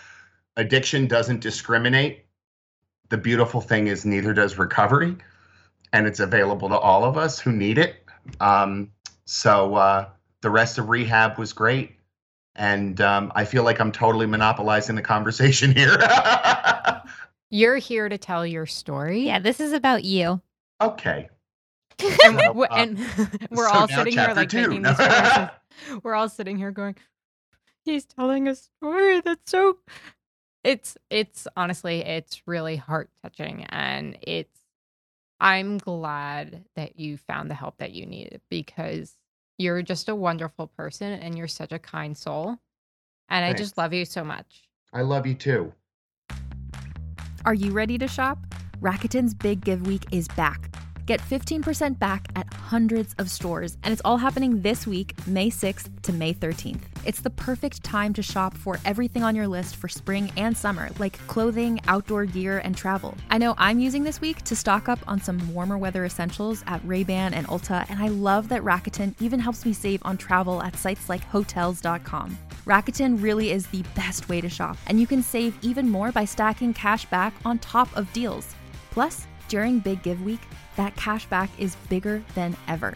[0.55, 2.25] Addiction doesn't discriminate.
[3.09, 5.17] The beautiful thing is neither does recovery,
[5.91, 7.95] and it's available to all of us who need it.
[8.39, 8.91] Um,
[9.25, 11.97] so uh, the rest of rehab was great
[12.55, 15.97] and um, I feel like I'm totally monopolizing the conversation here.
[17.49, 19.27] You're here to tell your story.
[19.27, 20.41] Yeah, this is about you.
[20.81, 21.29] Okay.
[21.99, 22.99] and, so, uh, and
[23.51, 24.67] we're so all sitting here like two.
[24.67, 24.99] making this.
[26.03, 26.95] we're all sitting here going,
[27.85, 29.77] "He's telling a story that's so."
[30.63, 34.59] It's it's honestly it's really heart touching, and it's.
[35.39, 39.15] I'm glad that you found the help that you needed because
[39.57, 42.57] you're just a wonderful person and you're such a kind soul.
[43.29, 44.69] And I just love you so much.
[44.91, 45.73] I love you too.
[47.45, 48.39] Are you ready to shop?
[48.81, 50.73] Rakuten's Big Give Week is back.
[51.05, 56.01] Get 15% back at hundreds of stores, and it's all happening this week, May 6th
[56.03, 56.92] to May 13th.
[57.05, 60.89] It's the perfect time to shop for everything on your list for spring and summer,
[60.99, 63.17] like clothing, outdoor gear, and travel.
[63.29, 66.81] I know I'm using this week to stock up on some warmer weather essentials at
[66.85, 70.77] Ray-Ban and Ulta, and I love that Rakuten even helps me save on travel at
[70.77, 72.37] sites like Hotels.com.
[72.65, 76.23] Rakuten really is the best way to shop, and you can save even more by
[76.23, 78.55] stacking cash back on top of deals.
[78.91, 80.41] Plus, during Big Give Week,
[80.77, 82.95] that cash back is bigger than ever.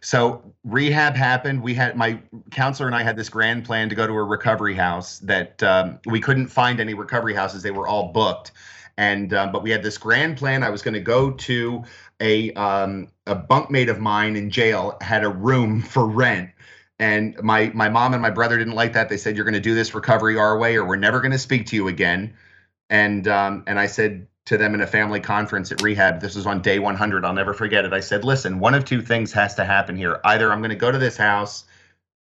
[0.00, 1.62] so rehab happened.
[1.62, 4.74] We had my counselor and i had this grand plan to go to a recovery
[4.74, 7.62] house that um, we couldn't find any recovery houses.
[7.62, 8.52] They were all booked.
[8.96, 10.62] And um, but we had this grand plan.
[10.62, 11.84] I was going to go to
[12.20, 16.50] a um, a bunkmate of mine in jail had a room for rent.
[16.98, 19.08] And my my mom and my brother didn't like that.
[19.08, 21.38] They said you're going to do this recovery our way or we're never going to
[21.38, 22.34] speak to you again.
[22.90, 26.20] And um, and i said to them in a family conference at rehab.
[26.20, 27.24] This was on day 100.
[27.24, 27.92] I'll never forget it.
[27.92, 30.20] I said, listen, one of two things has to happen here.
[30.24, 31.64] Either I'm going to go to this house,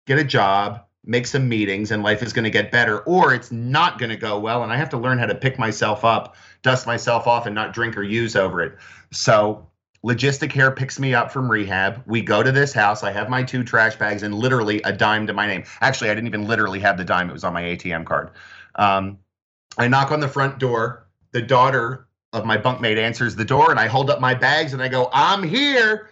[0.07, 3.53] get a job, make some meetings, and life is going to get better, or it's
[3.53, 6.35] not going to go well, and I have to learn how to pick myself up,
[6.63, 8.79] dust myself off, and not drink or use over it.
[9.13, 9.69] So,
[10.03, 12.03] Logisticare picks me up from rehab.
[12.07, 13.03] We go to this house.
[13.03, 15.65] I have my two trash bags and literally a dime to my name.
[15.83, 18.31] Actually, I didn't even literally have the dime, it was on my ATM card.
[18.77, 19.19] Um,
[19.77, 21.07] I knock on the front door.
[21.33, 24.83] The daughter of my bunkmate answers the door, and I hold up my bags and
[24.83, 26.11] I go, I'm here.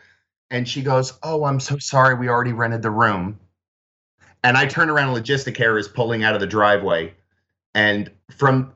[0.51, 2.15] And she goes, Oh, I'm so sorry.
[2.15, 3.41] We already rented the room.
[4.45, 7.15] And I turn around, logistic Logisticare is pulling out of the driveway.
[7.75, 8.73] And from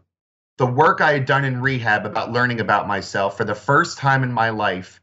[0.58, 4.22] the work I had done in rehab about learning about myself, for the first time
[4.22, 5.00] in my life,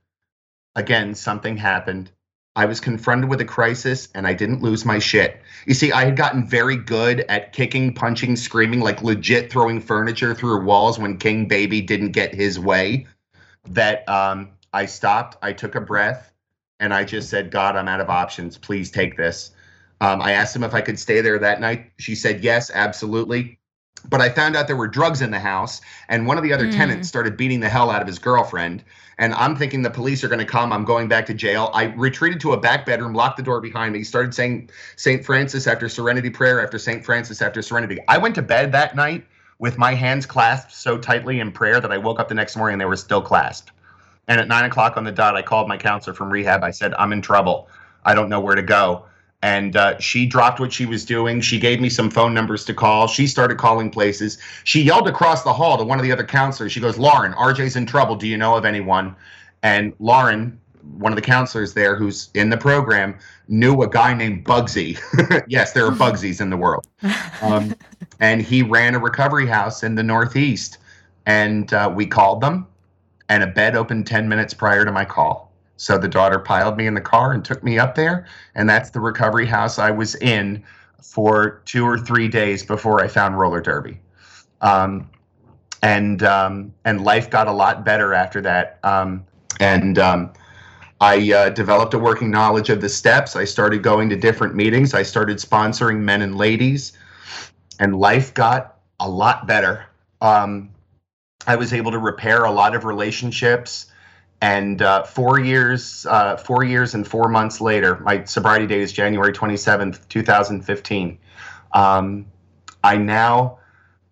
[0.75, 2.11] again, something happened.
[2.55, 5.41] I was confronted with a crisis and I didn't lose my shit.
[5.65, 10.35] You see, I had gotten very good at kicking, punching, screaming, like legit throwing furniture
[10.35, 13.07] through walls when King Baby didn't get his way.
[13.69, 16.31] That um, I stopped, I took a breath,
[16.79, 18.57] and I just said, God, I'm out of options.
[18.57, 19.51] Please take this.
[20.01, 21.91] Um, I asked him if I could stay there that night.
[21.97, 23.57] She said, yes, absolutely.
[24.09, 26.67] But I found out there were drugs in the house, and one of the other
[26.67, 26.75] mm.
[26.75, 28.83] tenants started beating the hell out of his girlfriend.
[29.23, 30.73] And I'm thinking the police are going to come.
[30.73, 31.71] I'm going back to jail.
[31.73, 35.23] I retreated to a back bedroom, locked the door behind me, started saying St.
[35.23, 37.05] Francis after Serenity prayer after St.
[37.05, 37.99] Francis after Serenity.
[38.09, 39.25] I went to bed that night
[39.59, 42.73] with my hands clasped so tightly in prayer that I woke up the next morning
[42.73, 43.71] and they were still clasped.
[44.27, 46.61] And at nine o'clock on the dot, I called my counselor from rehab.
[46.61, 47.69] I said, I'm in trouble.
[48.03, 49.05] I don't know where to go.
[49.43, 51.41] And uh, she dropped what she was doing.
[51.41, 53.07] She gave me some phone numbers to call.
[53.07, 54.37] She started calling places.
[54.63, 56.71] She yelled across the hall to one of the other counselors.
[56.71, 58.15] She goes, Lauren, RJ's in trouble.
[58.15, 59.15] Do you know of anyone?
[59.61, 60.59] And Lauren,
[60.97, 64.97] one of the counselors there who's in the program, knew a guy named Bugsy.
[65.47, 66.87] yes, there are Bugsies in the world.
[67.41, 67.75] Um,
[68.21, 70.77] and he ran a recovery house in the Northeast.
[71.25, 72.65] And uh, we called them
[73.29, 75.51] and a bed opened 10 minutes prior to my call.
[75.77, 78.25] So the daughter piled me in the car and took me up there.
[78.55, 80.63] And that's the recovery house I was in
[81.01, 83.99] for two or three days before I found roller derby.
[84.61, 85.09] Um,
[85.81, 88.79] and um, and life got a lot better after that.
[88.83, 89.25] Um,
[89.59, 90.31] and um,
[91.01, 93.35] I uh, developed a working knowledge of the steps.
[93.35, 94.93] I started going to different meetings.
[94.93, 96.93] I started sponsoring men and ladies,
[97.79, 99.85] and life got a lot better.
[100.21, 100.69] Um,
[101.45, 103.87] I was able to repair a lot of relationships.
[104.43, 108.91] And uh, four years, uh, four years and four months later, my sobriety date is
[108.91, 111.17] January 27th, 2015.
[111.71, 112.25] Um,
[112.83, 113.59] I now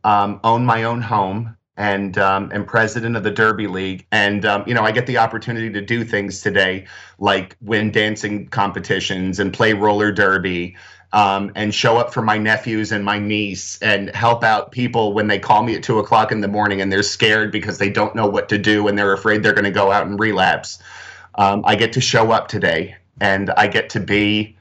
[0.06, 4.08] um, own my own home and um, am president of the Derby League.
[4.14, 6.88] And um, you know, I get the opportunity to do things today,
[7.20, 10.78] like win dancing competitions and play roller derby
[11.14, 15.28] um, and show up for my nephews and my niece and help out people when
[15.28, 18.16] they call me at two o'clock in the morning and they're scared because they don't
[18.16, 20.82] know what to do and they're afraid they're going to go out and relapse.
[21.36, 24.58] Um, I get to show up today and I get to be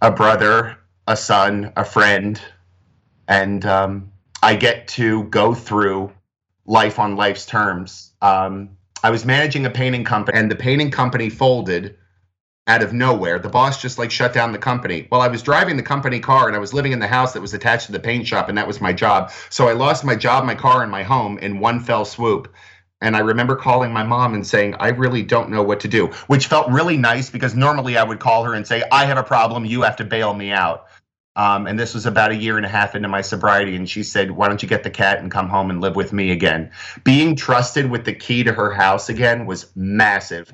[0.00, 2.40] a brother, a son, a friend,
[3.28, 4.10] and um,
[4.42, 6.12] I get to go through
[6.66, 8.12] life on life's terms.
[8.20, 8.70] Um,
[9.04, 11.96] I was managing a painting company and the painting company folded
[12.66, 13.38] out of nowhere.
[13.38, 15.08] The boss just like shut down the company.
[15.10, 17.40] Well, I was driving the company car and I was living in the house that
[17.40, 19.32] was attached to the paint shop, and that was my job.
[19.50, 22.52] So I lost my job, my car, and my home in one fell swoop.
[23.00, 26.08] And I remember calling my mom and saying, I really don't know what to do,
[26.28, 29.24] which felt really nice because normally I would call her and say, I have a
[29.24, 29.64] problem.
[29.64, 30.86] You have to bail me out.
[31.34, 33.74] Um, and this was about a year and a half into my sobriety.
[33.74, 36.12] And she said, Why don't you get the cat and come home and live with
[36.12, 36.70] me again?
[37.02, 40.52] Being trusted with the key to her house again was massive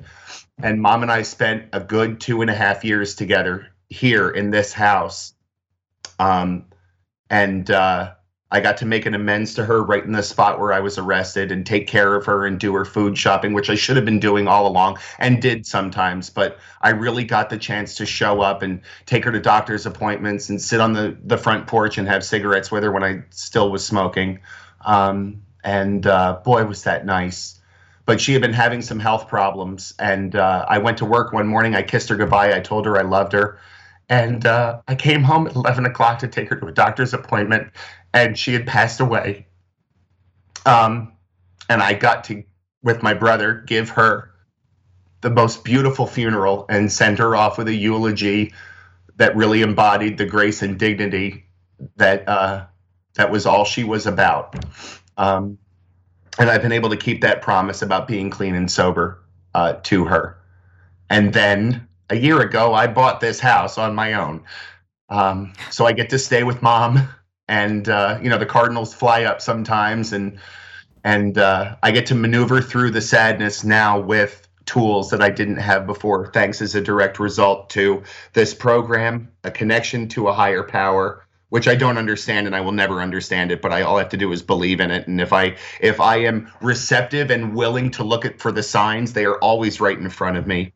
[0.61, 4.51] and mom and I spent a good two and a half years together here in
[4.51, 5.33] this house.
[6.19, 6.65] Um,
[7.29, 8.13] and uh,
[8.51, 10.97] I got to make an amends to her right in the spot where I was
[10.97, 14.05] arrested and take care of her and do her food shopping, which I should have
[14.05, 16.29] been doing all along and did sometimes.
[16.29, 20.49] But I really got the chance to show up and take her to doctor's appointments
[20.49, 23.71] and sit on the, the front porch and have cigarettes with her when I still
[23.71, 24.39] was smoking.
[24.83, 27.58] Um, and uh, boy, was that nice
[28.09, 29.93] but she had been having some health problems.
[29.99, 31.75] And uh, I went to work one morning.
[31.75, 32.55] I kissed her goodbye.
[32.55, 33.59] I told her I loved her.
[34.09, 37.71] And uh, I came home at 11 o'clock to take her to a doctor's appointment,
[38.11, 39.45] and she had passed away.
[40.65, 41.13] Um,
[41.69, 42.43] and I got to,
[42.81, 44.31] with my brother, give her
[45.21, 48.55] the most beautiful funeral and send her off with a eulogy
[49.17, 51.45] that really embodied the grace and dignity
[51.97, 52.65] that uh,
[53.13, 54.55] that was all she was about.
[55.15, 55.59] Um,
[56.39, 59.21] and I've been able to keep that promise about being clean and sober
[59.53, 60.37] uh, to her.
[61.09, 64.43] And then a year ago, I bought this house on my own,
[65.09, 67.07] um, so I get to stay with mom.
[67.51, 70.37] And uh, you know, the Cardinals fly up sometimes, and
[71.03, 75.57] and uh, I get to maneuver through the sadness now with tools that I didn't
[75.57, 80.61] have before, thanks as a direct result to this program, a connection to a higher
[80.61, 84.01] power, which I don't understand and I will never understand it, but I all I
[84.01, 85.07] have to do is believe in it.
[85.07, 89.13] And if I if I am receptive and willing to look at for the signs,
[89.13, 90.73] they are always right in front of me.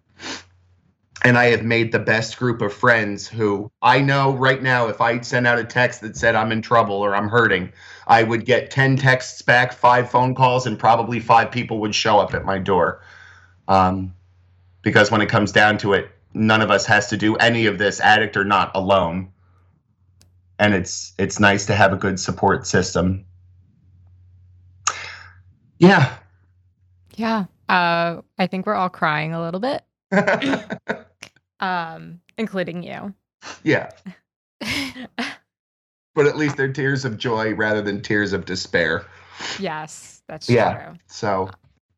[1.26, 5.00] And I have made the best group of friends who I know right now if
[5.00, 7.72] I send out a text that said I'm in trouble or I'm hurting,
[8.08, 12.20] I would get 10 texts back, five phone calls, and probably five people would show
[12.20, 13.04] up at my door.
[13.70, 14.14] Um,
[14.82, 17.78] because when it comes down to it, none of us has to do any of
[17.78, 19.32] this, addict or not, alone
[20.60, 23.26] and it's it's nice to have a good support system.
[25.80, 26.16] Yeah.
[27.16, 27.46] Yeah.
[27.70, 29.84] Uh, I think we're all crying a little bit,
[31.60, 33.14] um, including you.
[33.64, 33.90] Yeah.
[36.16, 39.06] but at least they're tears of joy rather than tears of despair.
[39.60, 40.74] Yes, that's yeah.
[40.74, 40.94] true.
[41.08, 41.50] So.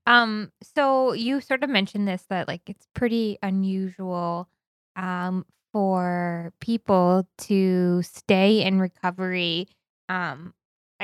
[0.08, 0.52] Um.
[0.76, 4.48] So you sort of mentioned this that like it's pretty unusual,
[4.96, 9.68] um, for people to stay in recovery
[10.08, 10.54] um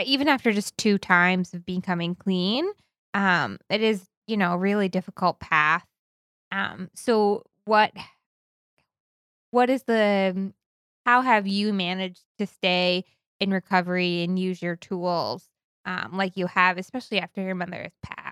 [0.05, 2.65] even after just two times of becoming clean
[3.13, 5.85] um it is you know a really difficult path.
[6.53, 7.91] Um so what
[9.51, 10.53] what is the
[11.05, 13.03] how have you managed to stay
[13.39, 15.47] in recovery and use your tools
[15.85, 18.30] um like you have especially after your mother has passed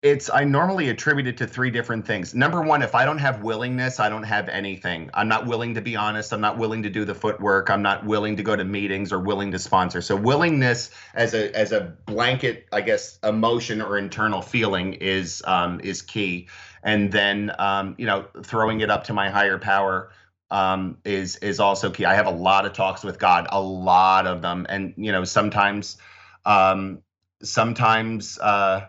[0.00, 2.34] it's i normally attribute it to three different things.
[2.34, 5.10] Number one if i don't have willingness i don't have anything.
[5.12, 6.32] I'm not willing to be honest.
[6.32, 7.68] I'm not willing to do the footwork.
[7.68, 10.00] I'm not willing to go to meetings or willing to sponsor.
[10.00, 15.80] So willingness as a as a blanket i guess emotion or internal feeling is um,
[15.80, 16.48] is key.
[16.84, 20.12] And then um, you know throwing it up to my higher power
[20.50, 22.04] um, is is also key.
[22.04, 24.64] I have a lot of talks with god a lot of them.
[24.68, 25.98] And you know sometimes
[26.44, 27.02] um,
[27.42, 28.86] sometimes uh,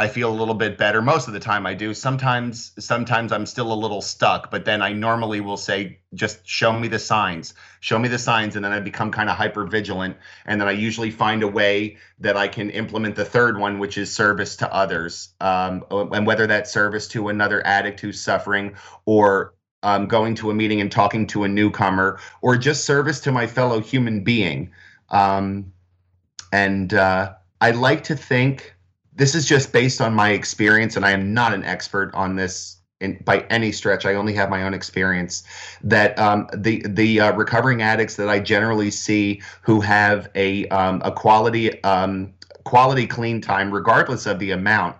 [0.00, 1.02] I feel a little bit better.
[1.02, 1.92] Most of the time I do.
[1.92, 6.72] Sometimes sometimes I'm still a little stuck, but then I normally will say just show
[6.72, 7.52] me the signs.
[7.80, 10.70] Show me the signs and then I become kind of hyper vigilant and then I
[10.70, 14.72] usually find a way that I can implement the third one which is service to
[14.72, 15.34] others.
[15.38, 20.54] Um, and whether that's service to another addict who's suffering or um, going to a
[20.54, 24.70] meeting and talking to a newcomer or just service to my fellow human being.
[25.10, 25.74] Um,
[26.54, 28.74] and uh, I like to think
[29.20, 32.78] this is just based on my experience, and I am not an expert on this
[33.00, 34.06] in, by any stretch.
[34.06, 35.42] I only have my own experience.
[35.84, 41.02] That um, the the uh, recovering addicts that I generally see who have a um,
[41.04, 42.32] a quality um,
[42.64, 44.96] quality clean time, regardless of the amount,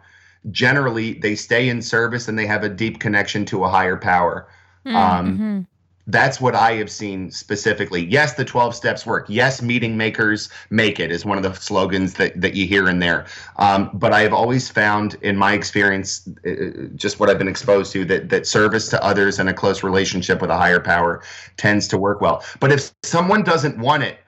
[0.50, 4.46] generally they stay in service and they have a deep connection to a higher power.
[4.86, 5.60] Mm-hmm.
[6.10, 8.04] That's what I have seen specifically.
[8.06, 9.26] Yes, the 12 steps work.
[9.28, 12.98] Yes, meeting makers make it is one of the slogans that, that you hear in
[12.98, 13.26] there.
[13.56, 17.92] Um, but I have always found, in my experience, uh, just what I've been exposed
[17.92, 21.22] to, that, that service to others and a close relationship with a higher power
[21.56, 22.44] tends to work well.
[22.58, 24.18] But if someone doesn't want it,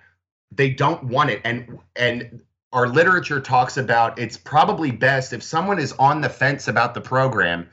[0.52, 1.40] they don't want it.
[1.44, 2.40] And, and,
[2.72, 7.02] our literature talks about it's probably best if someone is on the fence about the
[7.02, 7.68] program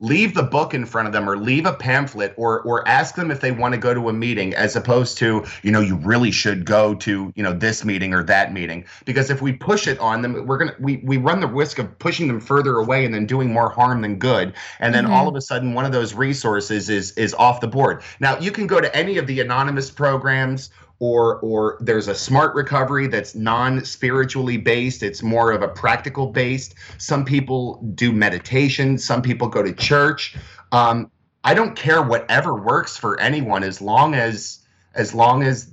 [0.00, 3.30] leave the book in front of them or leave a pamphlet or or ask them
[3.30, 6.30] if they want to go to a meeting as opposed to you know you really
[6.30, 8.84] should go to you know this meeting or that meeting.
[9.04, 11.78] Because if we push it on them we're going to we we run the risk
[11.78, 14.54] of pushing them further away and then doing more harm than good.
[14.78, 15.14] And then mm-hmm.
[15.14, 18.02] all of a sudden one of those resources is is off the board.
[18.20, 22.54] Now you can go to any of the anonymous programs or or there's a smart
[22.54, 26.74] recovery that's non-spiritually based it's more of a practical based.
[26.98, 30.36] Some people do meditation some people go to church.
[30.72, 31.10] Um,
[31.44, 34.58] i don't care whatever works for anyone as long as
[34.94, 35.72] as long as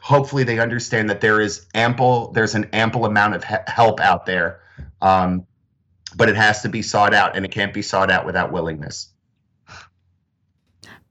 [0.00, 4.26] hopefully they understand that there is ample there's an ample amount of he- help out
[4.26, 4.60] there.
[5.02, 5.46] Um,
[6.16, 9.08] but it has to be sought out and it can't be sought out without willingness.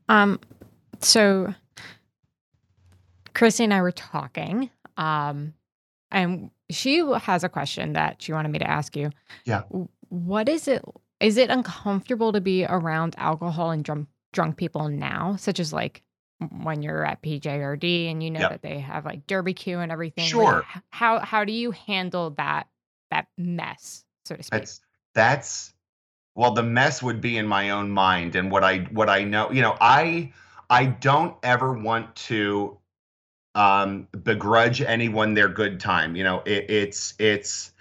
[0.10, 0.40] Um
[1.00, 1.54] so
[3.38, 5.54] Christy and I were talking, um,
[6.10, 9.12] and she has a question that she wanted me to ask you.
[9.46, 9.62] Yeah.
[10.10, 10.84] What is it?
[11.20, 16.02] Is it uncomfortable to be around alcohol and drunk drunk people now, such as like
[16.62, 18.50] when you're at PJRD and you know yep.
[18.50, 20.26] that they have like Derby Q and everything?
[20.26, 20.66] Sure.
[20.74, 22.68] Like, how how do you handle that
[23.12, 24.60] that mess, so to speak?
[24.60, 24.82] That's
[25.14, 25.74] that's
[26.34, 29.52] well, the mess would be in my own mind and what I what I know.
[29.52, 30.34] You know, I
[30.72, 32.80] I don't ever want to
[33.58, 36.16] um, begrudge anyone their good time.
[36.16, 37.72] You know, it, it's it's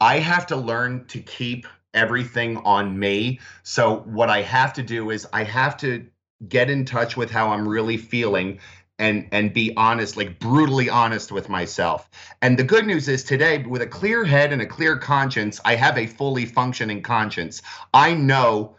[0.00, 3.38] I have to learn to keep everything on me.
[3.62, 6.06] So what I have to do is I have to
[6.48, 8.58] get in touch with how I'm really feeling
[8.98, 12.08] and and be honest like brutally honest with myself
[12.40, 15.74] and the good news is today with a clear head and a clear conscience i
[15.74, 17.60] have a fully functioning conscience
[17.92, 18.74] i know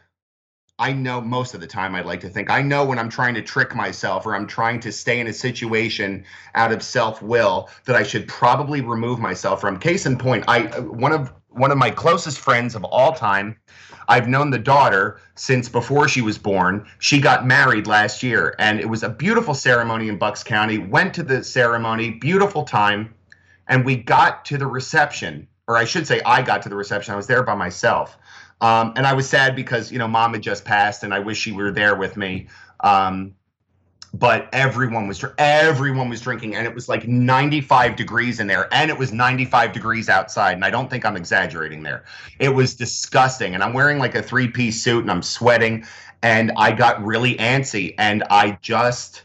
[0.79, 3.33] I know most of the time, I'd like to think, I know when I'm trying
[3.33, 6.23] to trick myself or I'm trying to stay in a situation
[6.53, 9.79] out of self will that I should probably remove myself from.
[9.79, 13.57] Case in point, I one of one of my closest friends of all time.
[14.07, 16.87] I've known the daughter since before she was born.
[16.99, 20.77] She got married last year, and it was a beautiful ceremony in Bucks County.
[20.77, 23.15] Went to the ceremony, beautiful time,
[23.67, 27.13] and we got to the reception, or I should say, I got to the reception.
[27.13, 28.17] I was there by myself
[28.61, 31.39] um, and I was sad because you know mom had just passed, and I wish
[31.39, 32.47] she were there with me.
[32.79, 33.35] Um,
[34.13, 38.89] but everyone was everyone was drinking, and it was like 95 degrees in there, and
[38.89, 40.53] it was 95 degrees outside.
[40.53, 42.05] And I don't think I'm exaggerating there.
[42.39, 45.85] It was disgusting, and I'm wearing like a three piece suit, and I'm sweating,
[46.23, 49.23] and I got really antsy, and I just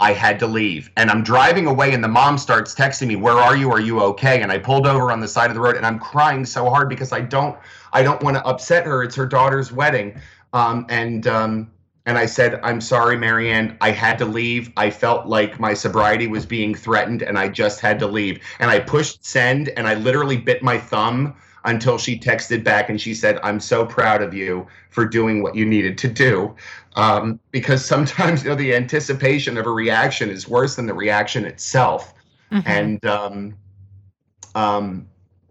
[0.00, 0.90] I had to leave.
[0.96, 3.70] And I'm driving away, and the mom starts texting me, "Where are you?
[3.70, 5.98] Are you okay?" And I pulled over on the side of the road, and I'm
[5.98, 7.56] crying so hard because I don't,
[7.92, 9.02] I don't want to upset her.
[9.02, 10.20] It's her daughter's wedding,
[10.52, 11.70] um, and um,
[12.06, 13.76] and I said, "I'm sorry, Marianne.
[13.80, 14.72] I had to leave.
[14.76, 18.70] I felt like my sobriety was being threatened, and I just had to leave." And
[18.70, 23.14] I pushed send, and I literally bit my thumb until she texted back and she
[23.14, 26.54] said, I'm so proud of you for doing what you needed to do.
[26.96, 31.44] Um, because sometimes you know the anticipation of a reaction is worse than the reaction
[31.44, 32.14] itself.
[32.52, 32.68] Mm-hmm.
[32.68, 33.56] And um,
[34.54, 35.08] um,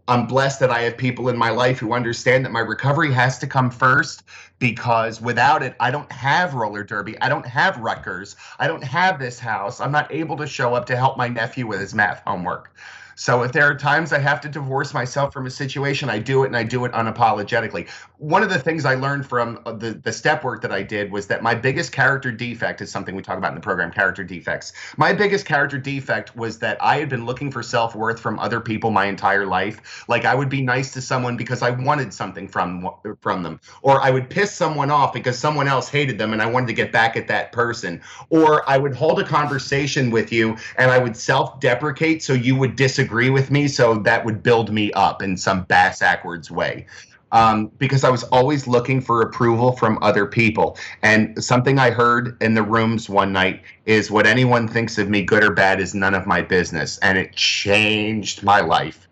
[0.07, 3.39] I'm blessed that I have people in my life who understand that my recovery has
[3.39, 4.23] to come first
[4.59, 7.19] because without it, I don't have roller derby.
[7.21, 8.35] I don't have Rutgers.
[8.59, 9.79] I don't have this house.
[9.79, 12.75] I'm not able to show up to help my nephew with his math homework.
[13.15, 16.43] So if there are times I have to divorce myself from a situation, I do
[16.43, 17.89] it and I do it unapologetically.
[18.23, 21.11] One of the things I learned from uh, the the step work that I did
[21.11, 24.23] was that my biggest character defect is something we talk about in the program, character
[24.23, 24.71] defects.
[24.95, 28.91] My biggest character defect was that I had been looking for self-worth from other people
[28.91, 30.05] my entire life.
[30.07, 34.01] Like I would be nice to someone because I wanted something from from them, or
[34.01, 36.93] I would piss someone off because someone else hated them and I wanted to get
[36.93, 41.17] back at that person, or I would hold a conversation with you and I would
[41.17, 45.63] self-deprecate so you would disagree with me, so that would build me up in some
[45.63, 46.85] bass backwards way.
[47.33, 50.77] Um, because I was always looking for approval from other people.
[51.01, 55.23] And something I heard in the rooms one night is what anyone thinks of me,
[55.23, 56.99] good or bad, is none of my business.
[56.99, 59.09] And it changed my life.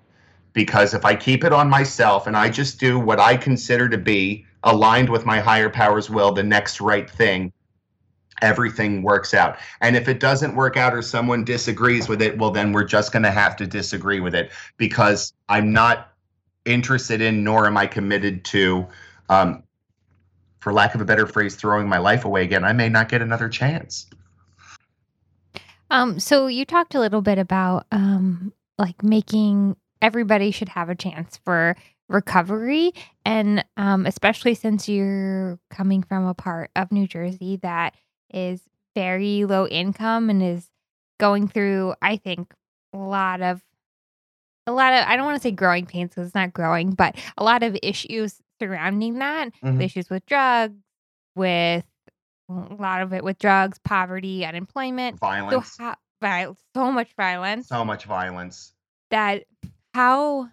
[0.53, 3.97] Because if I keep it on myself and I just do what I consider to
[3.97, 7.51] be aligned with my higher power's will, the next right thing,
[8.41, 9.57] everything works out.
[9.81, 13.11] And if it doesn't work out or someone disagrees with it, well, then we're just
[13.11, 16.10] going to have to disagree with it because I'm not
[16.65, 18.87] interested in, nor am I committed to,
[19.29, 19.63] um,
[20.59, 22.63] for lack of a better phrase, throwing my life away again.
[22.63, 24.07] I may not get another chance.
[25.89, 30.95] Um, so you talked a little bit about um, like making everybody should have a
[30.95, 31.75] chance for
[32.07, 32.91] recovery
[33.25, 37.95] and um, especially since you're coming from a part of new jersey that
[38.33, 38.61] is
[38.95, 40.69] very low income and is
[41.19, 42.53] going through, I think,
[42.93, 43.61] a lot of
[44.67, 47.15] a lot of I don't want to say growing pains because it's not growing, but
[47.37, 49.49] a lot of issues surrounding that.
[49.63, 49.81] Mm-hmm.
[49.81, 50.79] Issues with drugs,
[51.35, 51.85] with
[52.49, 55.73] a lot of it with drugs, poverty, unemployment, violence.
[55.73, 57.67] So, how, so much violence.
[57.67, 58.73] So much violence.
[59.09, 59.43] That
[59.93, 60.49] how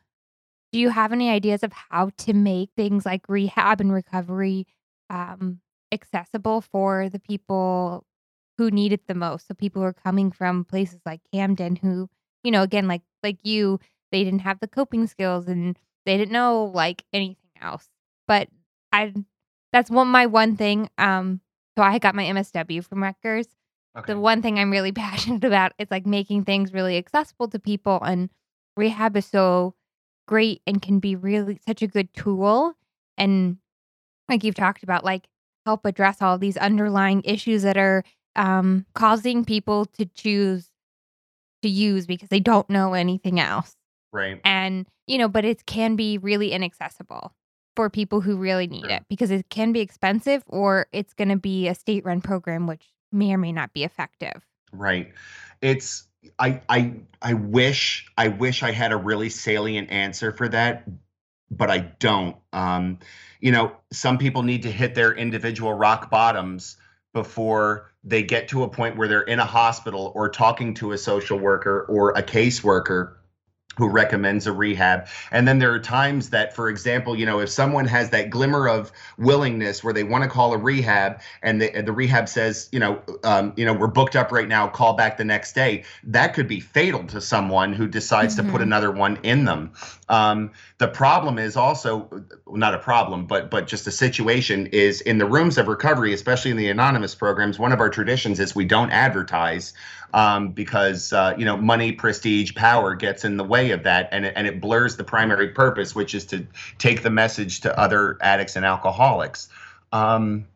[0.72, 4.66] do you have any ideas of how to make things like rehab and recovery
[5.10, 5.60] um,
[5.92, 8.04] accessible for the people
[8.58, 9.48] who need it the most.
[9.48, 12.08] So people who are coming from places like Camden who,
[12.42, 13.80] you know, again like like you,
[14.10, 17.88] they didn't have the coping skills and they didn't know like anything else.
[18.26, 18.48] But
[18.92, 19.12] I
[19.72, 21.40] that's one my one thing um
[21.76, 23.46] so I got my MSW from Rutgers.
[23.96, 24.12] Okay.
[24.12, 28.00] The one thing I'm really passionate about is like making things really accessible to people
[28.02, 28.30] and
[28.76, 29.74] rehab is so
[30.26, 32.74] great and can be really such a good tool
[33.16, 33.56] and
[34.28, 35.26] like you've talked about like
[35.64, 38.04] help address all these underlying issues that are
[38.36, 40.70] um, causing people to choose
[41.62, 43.74] to use because they don't know anything else.
[44.12, 44.40] Right.
[44.44, 47.32] And, you know, but it can be really inaccessible
[47.76, 48.90] for people who really need sure.
[48.90, 52.66] it because it can be expensive or it's going to be a state run program,
[52.66, 54.44] which may or may not be effective.
[54.72, 55.12] Right.
[55.62, 60.88] It's, I, I, I wish, I wish I had a really salient answer for that,
[61.50, 62.36] but I don't.
[62.52, 62.98] Um,
[63.40, 66.76] you know, some people need to hit their individual rock bottoms
[67.14, 70.98] before they get to a point where they're in a hospital or talking to a
[70.98, 73.14] social worker or a caseworker
[73.78, 75.06] who recommends a rehab.
[75.30, 78.68] And then there are times that, for example, you know, if someone has that glimmer
[78.68, 82.80] of willingness where they want to call a rehab and the, the rehab says, you
[82.80, 86.34] know, um, you know, we're booked up right now, call back the next day, that
[86.34, 88.46] could be fatal to someone who decides mm-hmm.
[88.46, 88.68] to put mm-hmm.
[88.68, 89.72] another one in them.
[90.08, 95.18] Um, the problem is also not a problem, but but just a situation is in
[95.18, 97.58] the rooms of recovery, especially in the anonymous programs.
[97.58, 99.74] One of our traditions is we don't advertise
[100.14, 104.24] um, because uh, you know money, prestige, power gets in the way of that, and
[104.24, 106.46] it, and it blurs the primary purpose, which is to
[106.78, 109.48] take the message to other addicts and alcoholics.
[109.92, 110.46] Um,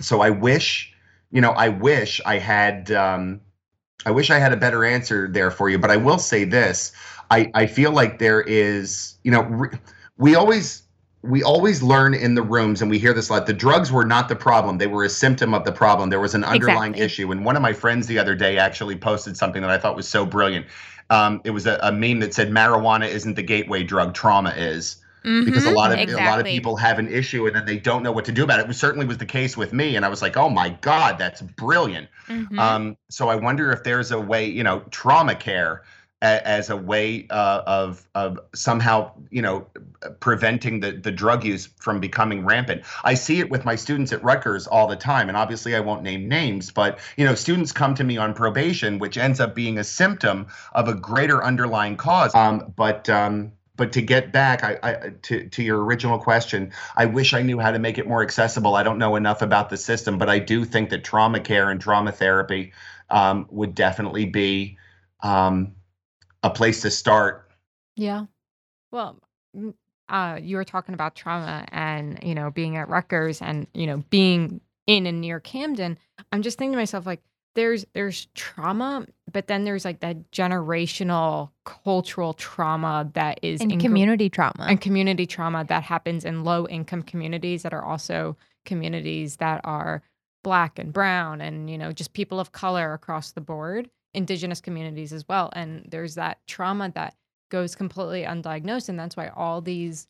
[0.00, 0.92] so I wish,
[1.30, 2.90] you know, I wish I had.
[2.90, 3.40] Um,
[4.06, 6.92] I wish I had a better answer there for you, but I will say this:
[7.30, 9.78] I I feel like there is, you know, re-
[10.16, 10.82] we always
[11.22, 14.04] we always learn in the rooms and we hear this a lot the drugs were
[14.04, 17.04] not the problem they were a symptom of the problem there was an underlying exactly.
[17.04, 19.96] issue and one of my friends the other day actually posted something that i thought
[19.96, 20.66] was so brilliant
[21.10, 24.98] um, it was a, a, meme that said marijuana isn't the gateway drug trauma is
[25.24, 26.26] mm-hmm, because a lot of exactly.
[26.26, 28.44] a lot of people have an issue and then they don't know what to do
[28.44, 28.68] about it.
[28.68, 31.40] It certainly was the case with me, and I was like, "Oh my god, that's
[31.42, 32.58] brilliant." Mm-hmm.
[32.58, 35.82] Um, so I wonder if there's a way, you know, trauma care
[36.20, 39.66] as a way uh, of of somehow you know
[40.20, 42.82] preventing the the drug use from becoming rampant.
[43.04, 46.02] I see it with my students at Rutgers all the time, and obviously I won't
[46.02, 49.78] name names, but you know students come to me on probation, which ends up being
[49.78, 52.34] a symptom of a greater underlying cause.
[52.34, 57.06] Um, but um, but to get back I, I, to, to your original question i
[57.06, 59.76] wish i knew how to make it more accessible i don't know enough about the
[59.76, 62.72] system but i do think that trauma care and trauma therapy
[63.08, 64.76] um, would definitely be
[65.22, 65.76] um,
[66.42, 67.50] a place to start.
[67.96, 68.26] Yeah.
[68.90, 69.20] Well,
[70.08, 74.04] uh, you were talking about trauma and, you know, being at Rutgers and, you know,
[74.10, 75.98] being in and near Camden.
[76.32, 77.20] I'm just thinking to myself, like,
[77.54, 84.30] there's there's trauma, but then there's like that generational cultural trauma that is and community
[84.30, 89.60] trauma and community trauma that happens in low income communities that are also communities that
[89.64, 90.02] are
[90.44, 95.12] black and brown and you know just people of color across the board indigenous communities
[95.12, 97.14] as well and there's that trauma that
[97.50, 100.08] goes completely undiagnosed and that's why all these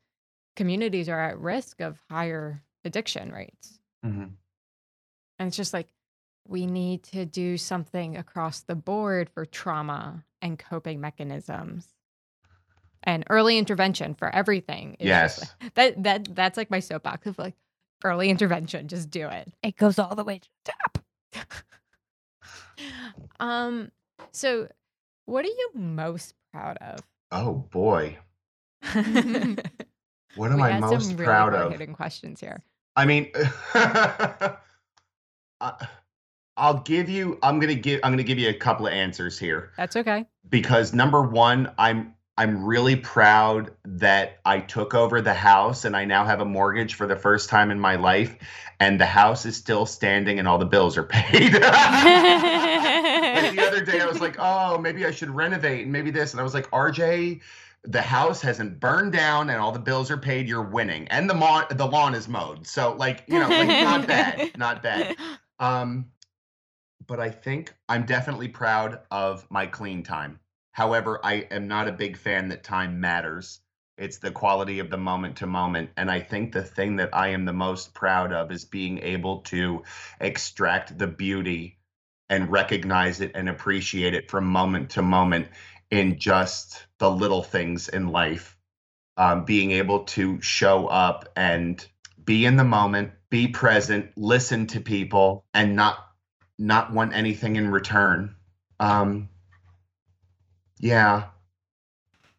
[0.57, 3.81] communities are at risk of higher addiction rates.
[4.05, 4.27] Mm-hmm.
[5.41, 5.89] and it's just like
[6.49, 11.87] we need to do something across the board for trauma and coping mechanisms.
[13.05, 15.41] And early intervention for everything yes.
[15.61, 17.55] like, that that that's like my soapbox of like
[18.03, 19.53] early intervention just do it.
[19.63, 20.99] It goes all the way to the top
[23.41, 23.91] um
[24.33, 24.69] so,
[25.27, 27.01] what are you most proud of?
[27.33, 28.17] Oh boy.
[28.93, 31.73] what am I most really proud of?
[31.73, 32.63] Hitting questions here.
[32.97, 33.31] I mean,
[36.57, 37.39] I'll give you.
[37.43, 38.01] I'm gonna give.
[38.03, 39.73] I'm gonna give you a couple of answers here.
[39.77, 40.27] That's okay.
[40.49, 46.05] Because number one, I'm I'm really proud that I took over the house and I
[46.05, 48.37] now have a mortgage for the first time in my life,
[48.79, 51.53] and the house is still standing and all the bills are paid.
[51.53, 51.67] the
[53.61, 56.45] other day I was like, oh, maybe I should renovate and maybe this, and I
[56.45, 57.41] was like, RJ,
[57.83, 60.47] the house hasn't burned down and all the bills are paid.
[60.47, 62.69] You're winning, and the lawn the lawn is mowed.
[62.69, 65.17] So like you know, like not bad, not bad.
[65.61, 66.13] Um,
[67.09, 70.39] but I think I'm definitely proud of my clean time.
[70.79, 73.59] However, I am not a big fan that time matters.
[73.97, 75.91] It's the quality of the moment to moment.
[75.97, 79.39] And I think the thing that I am the most proud of is being able
[79.51, 79.83] to
[80.21, 81.81] extract the beauty
[82.29, 85.49] and recognize it and appreciate it from moment to moment
[85.91, 88.57] in just the little things in life.
[89.17, 91.85] Um, being able to show up and
[92.25, 95.99] be in the moment, be present, listen to people, and not
[96.57, 98.37] not want anything in return.
[98.79, 99.29] Um,
[100.81, 101.25] yeah.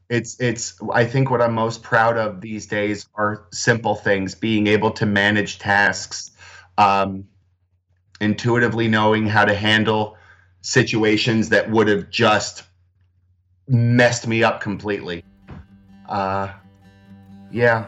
[0.10, 4.66] It's it's I think what I'm most proud of these days are simple things, being
[4.68, 6.32] able to manage tasks,
[6.78, 7.26] um,
[8.20, 10.18] intuitively knowing how to handle
[10.62, 12.64] situations that would have just
[13.68, 15.24] messed me up completely.
[16.08, 16.52] Uh,
[17.52, 17.86] yeah.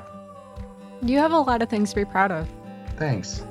[1.02, 2.48] You have a lot of things to be proud of.
[2.98, 3.44] Thanks.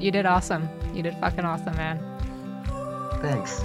[0.00, 0.68] You did awesome.
[0.94, 2.00] You did fucking awesome, man.
[3.20, 3.62] Thanks.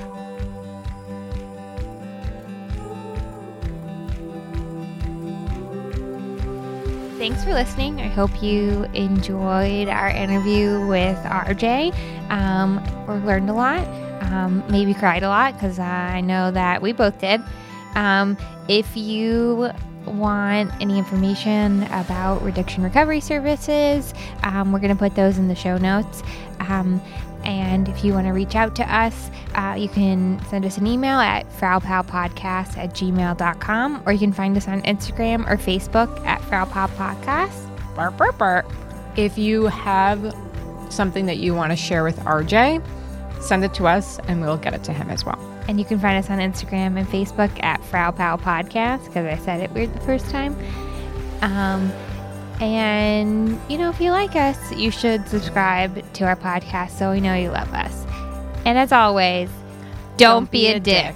[7.20, 8.00] Thanks for listening.
[8.00, 11.94] I hope you enjoyed our interview with RJ
[12.30, 13.86] um, or learned a lot.
[14.32, 17.42] Um, maybe cried a lot because I know that we both did.
[17.96, 18.38] Um,
[18.70, 19.70] if you
[20.06, 24.14] want any information about Reddiction Recovery Services,
[24.44, 26.24] um, we're going to put those in the show notes.
[27.50, 30.86] And if you want to reach out to us, uh, you can send us an
[30.86, 36.42] email at frowpowpodcast at gmail.com or you can find us on Instagram or Facebook at
[36.42, 37.96] frowpowpodcast.
[37.96, 38.72] Burp, burp, burp.
[39.18, 40.36] If you have
[40.90, 42.86] something that you want to share with RJ,
[43.42, 45.40] send it to us and we'll get it to him as well.
[45.68, 49.44] And you can find us on Instagram and Facebook at Frau Pow Podcast because I
[49.44, 50.56] said it weird the first time.
[51.42, 51.92] Um,
[52.60, 57.22] and, you know, if you like us, you should subscribe to our podcast so we
[57.22, 58.06] know you love us.
[58.66, 59.50] And as always,
[60.18, 61.16] don't, be, a dick.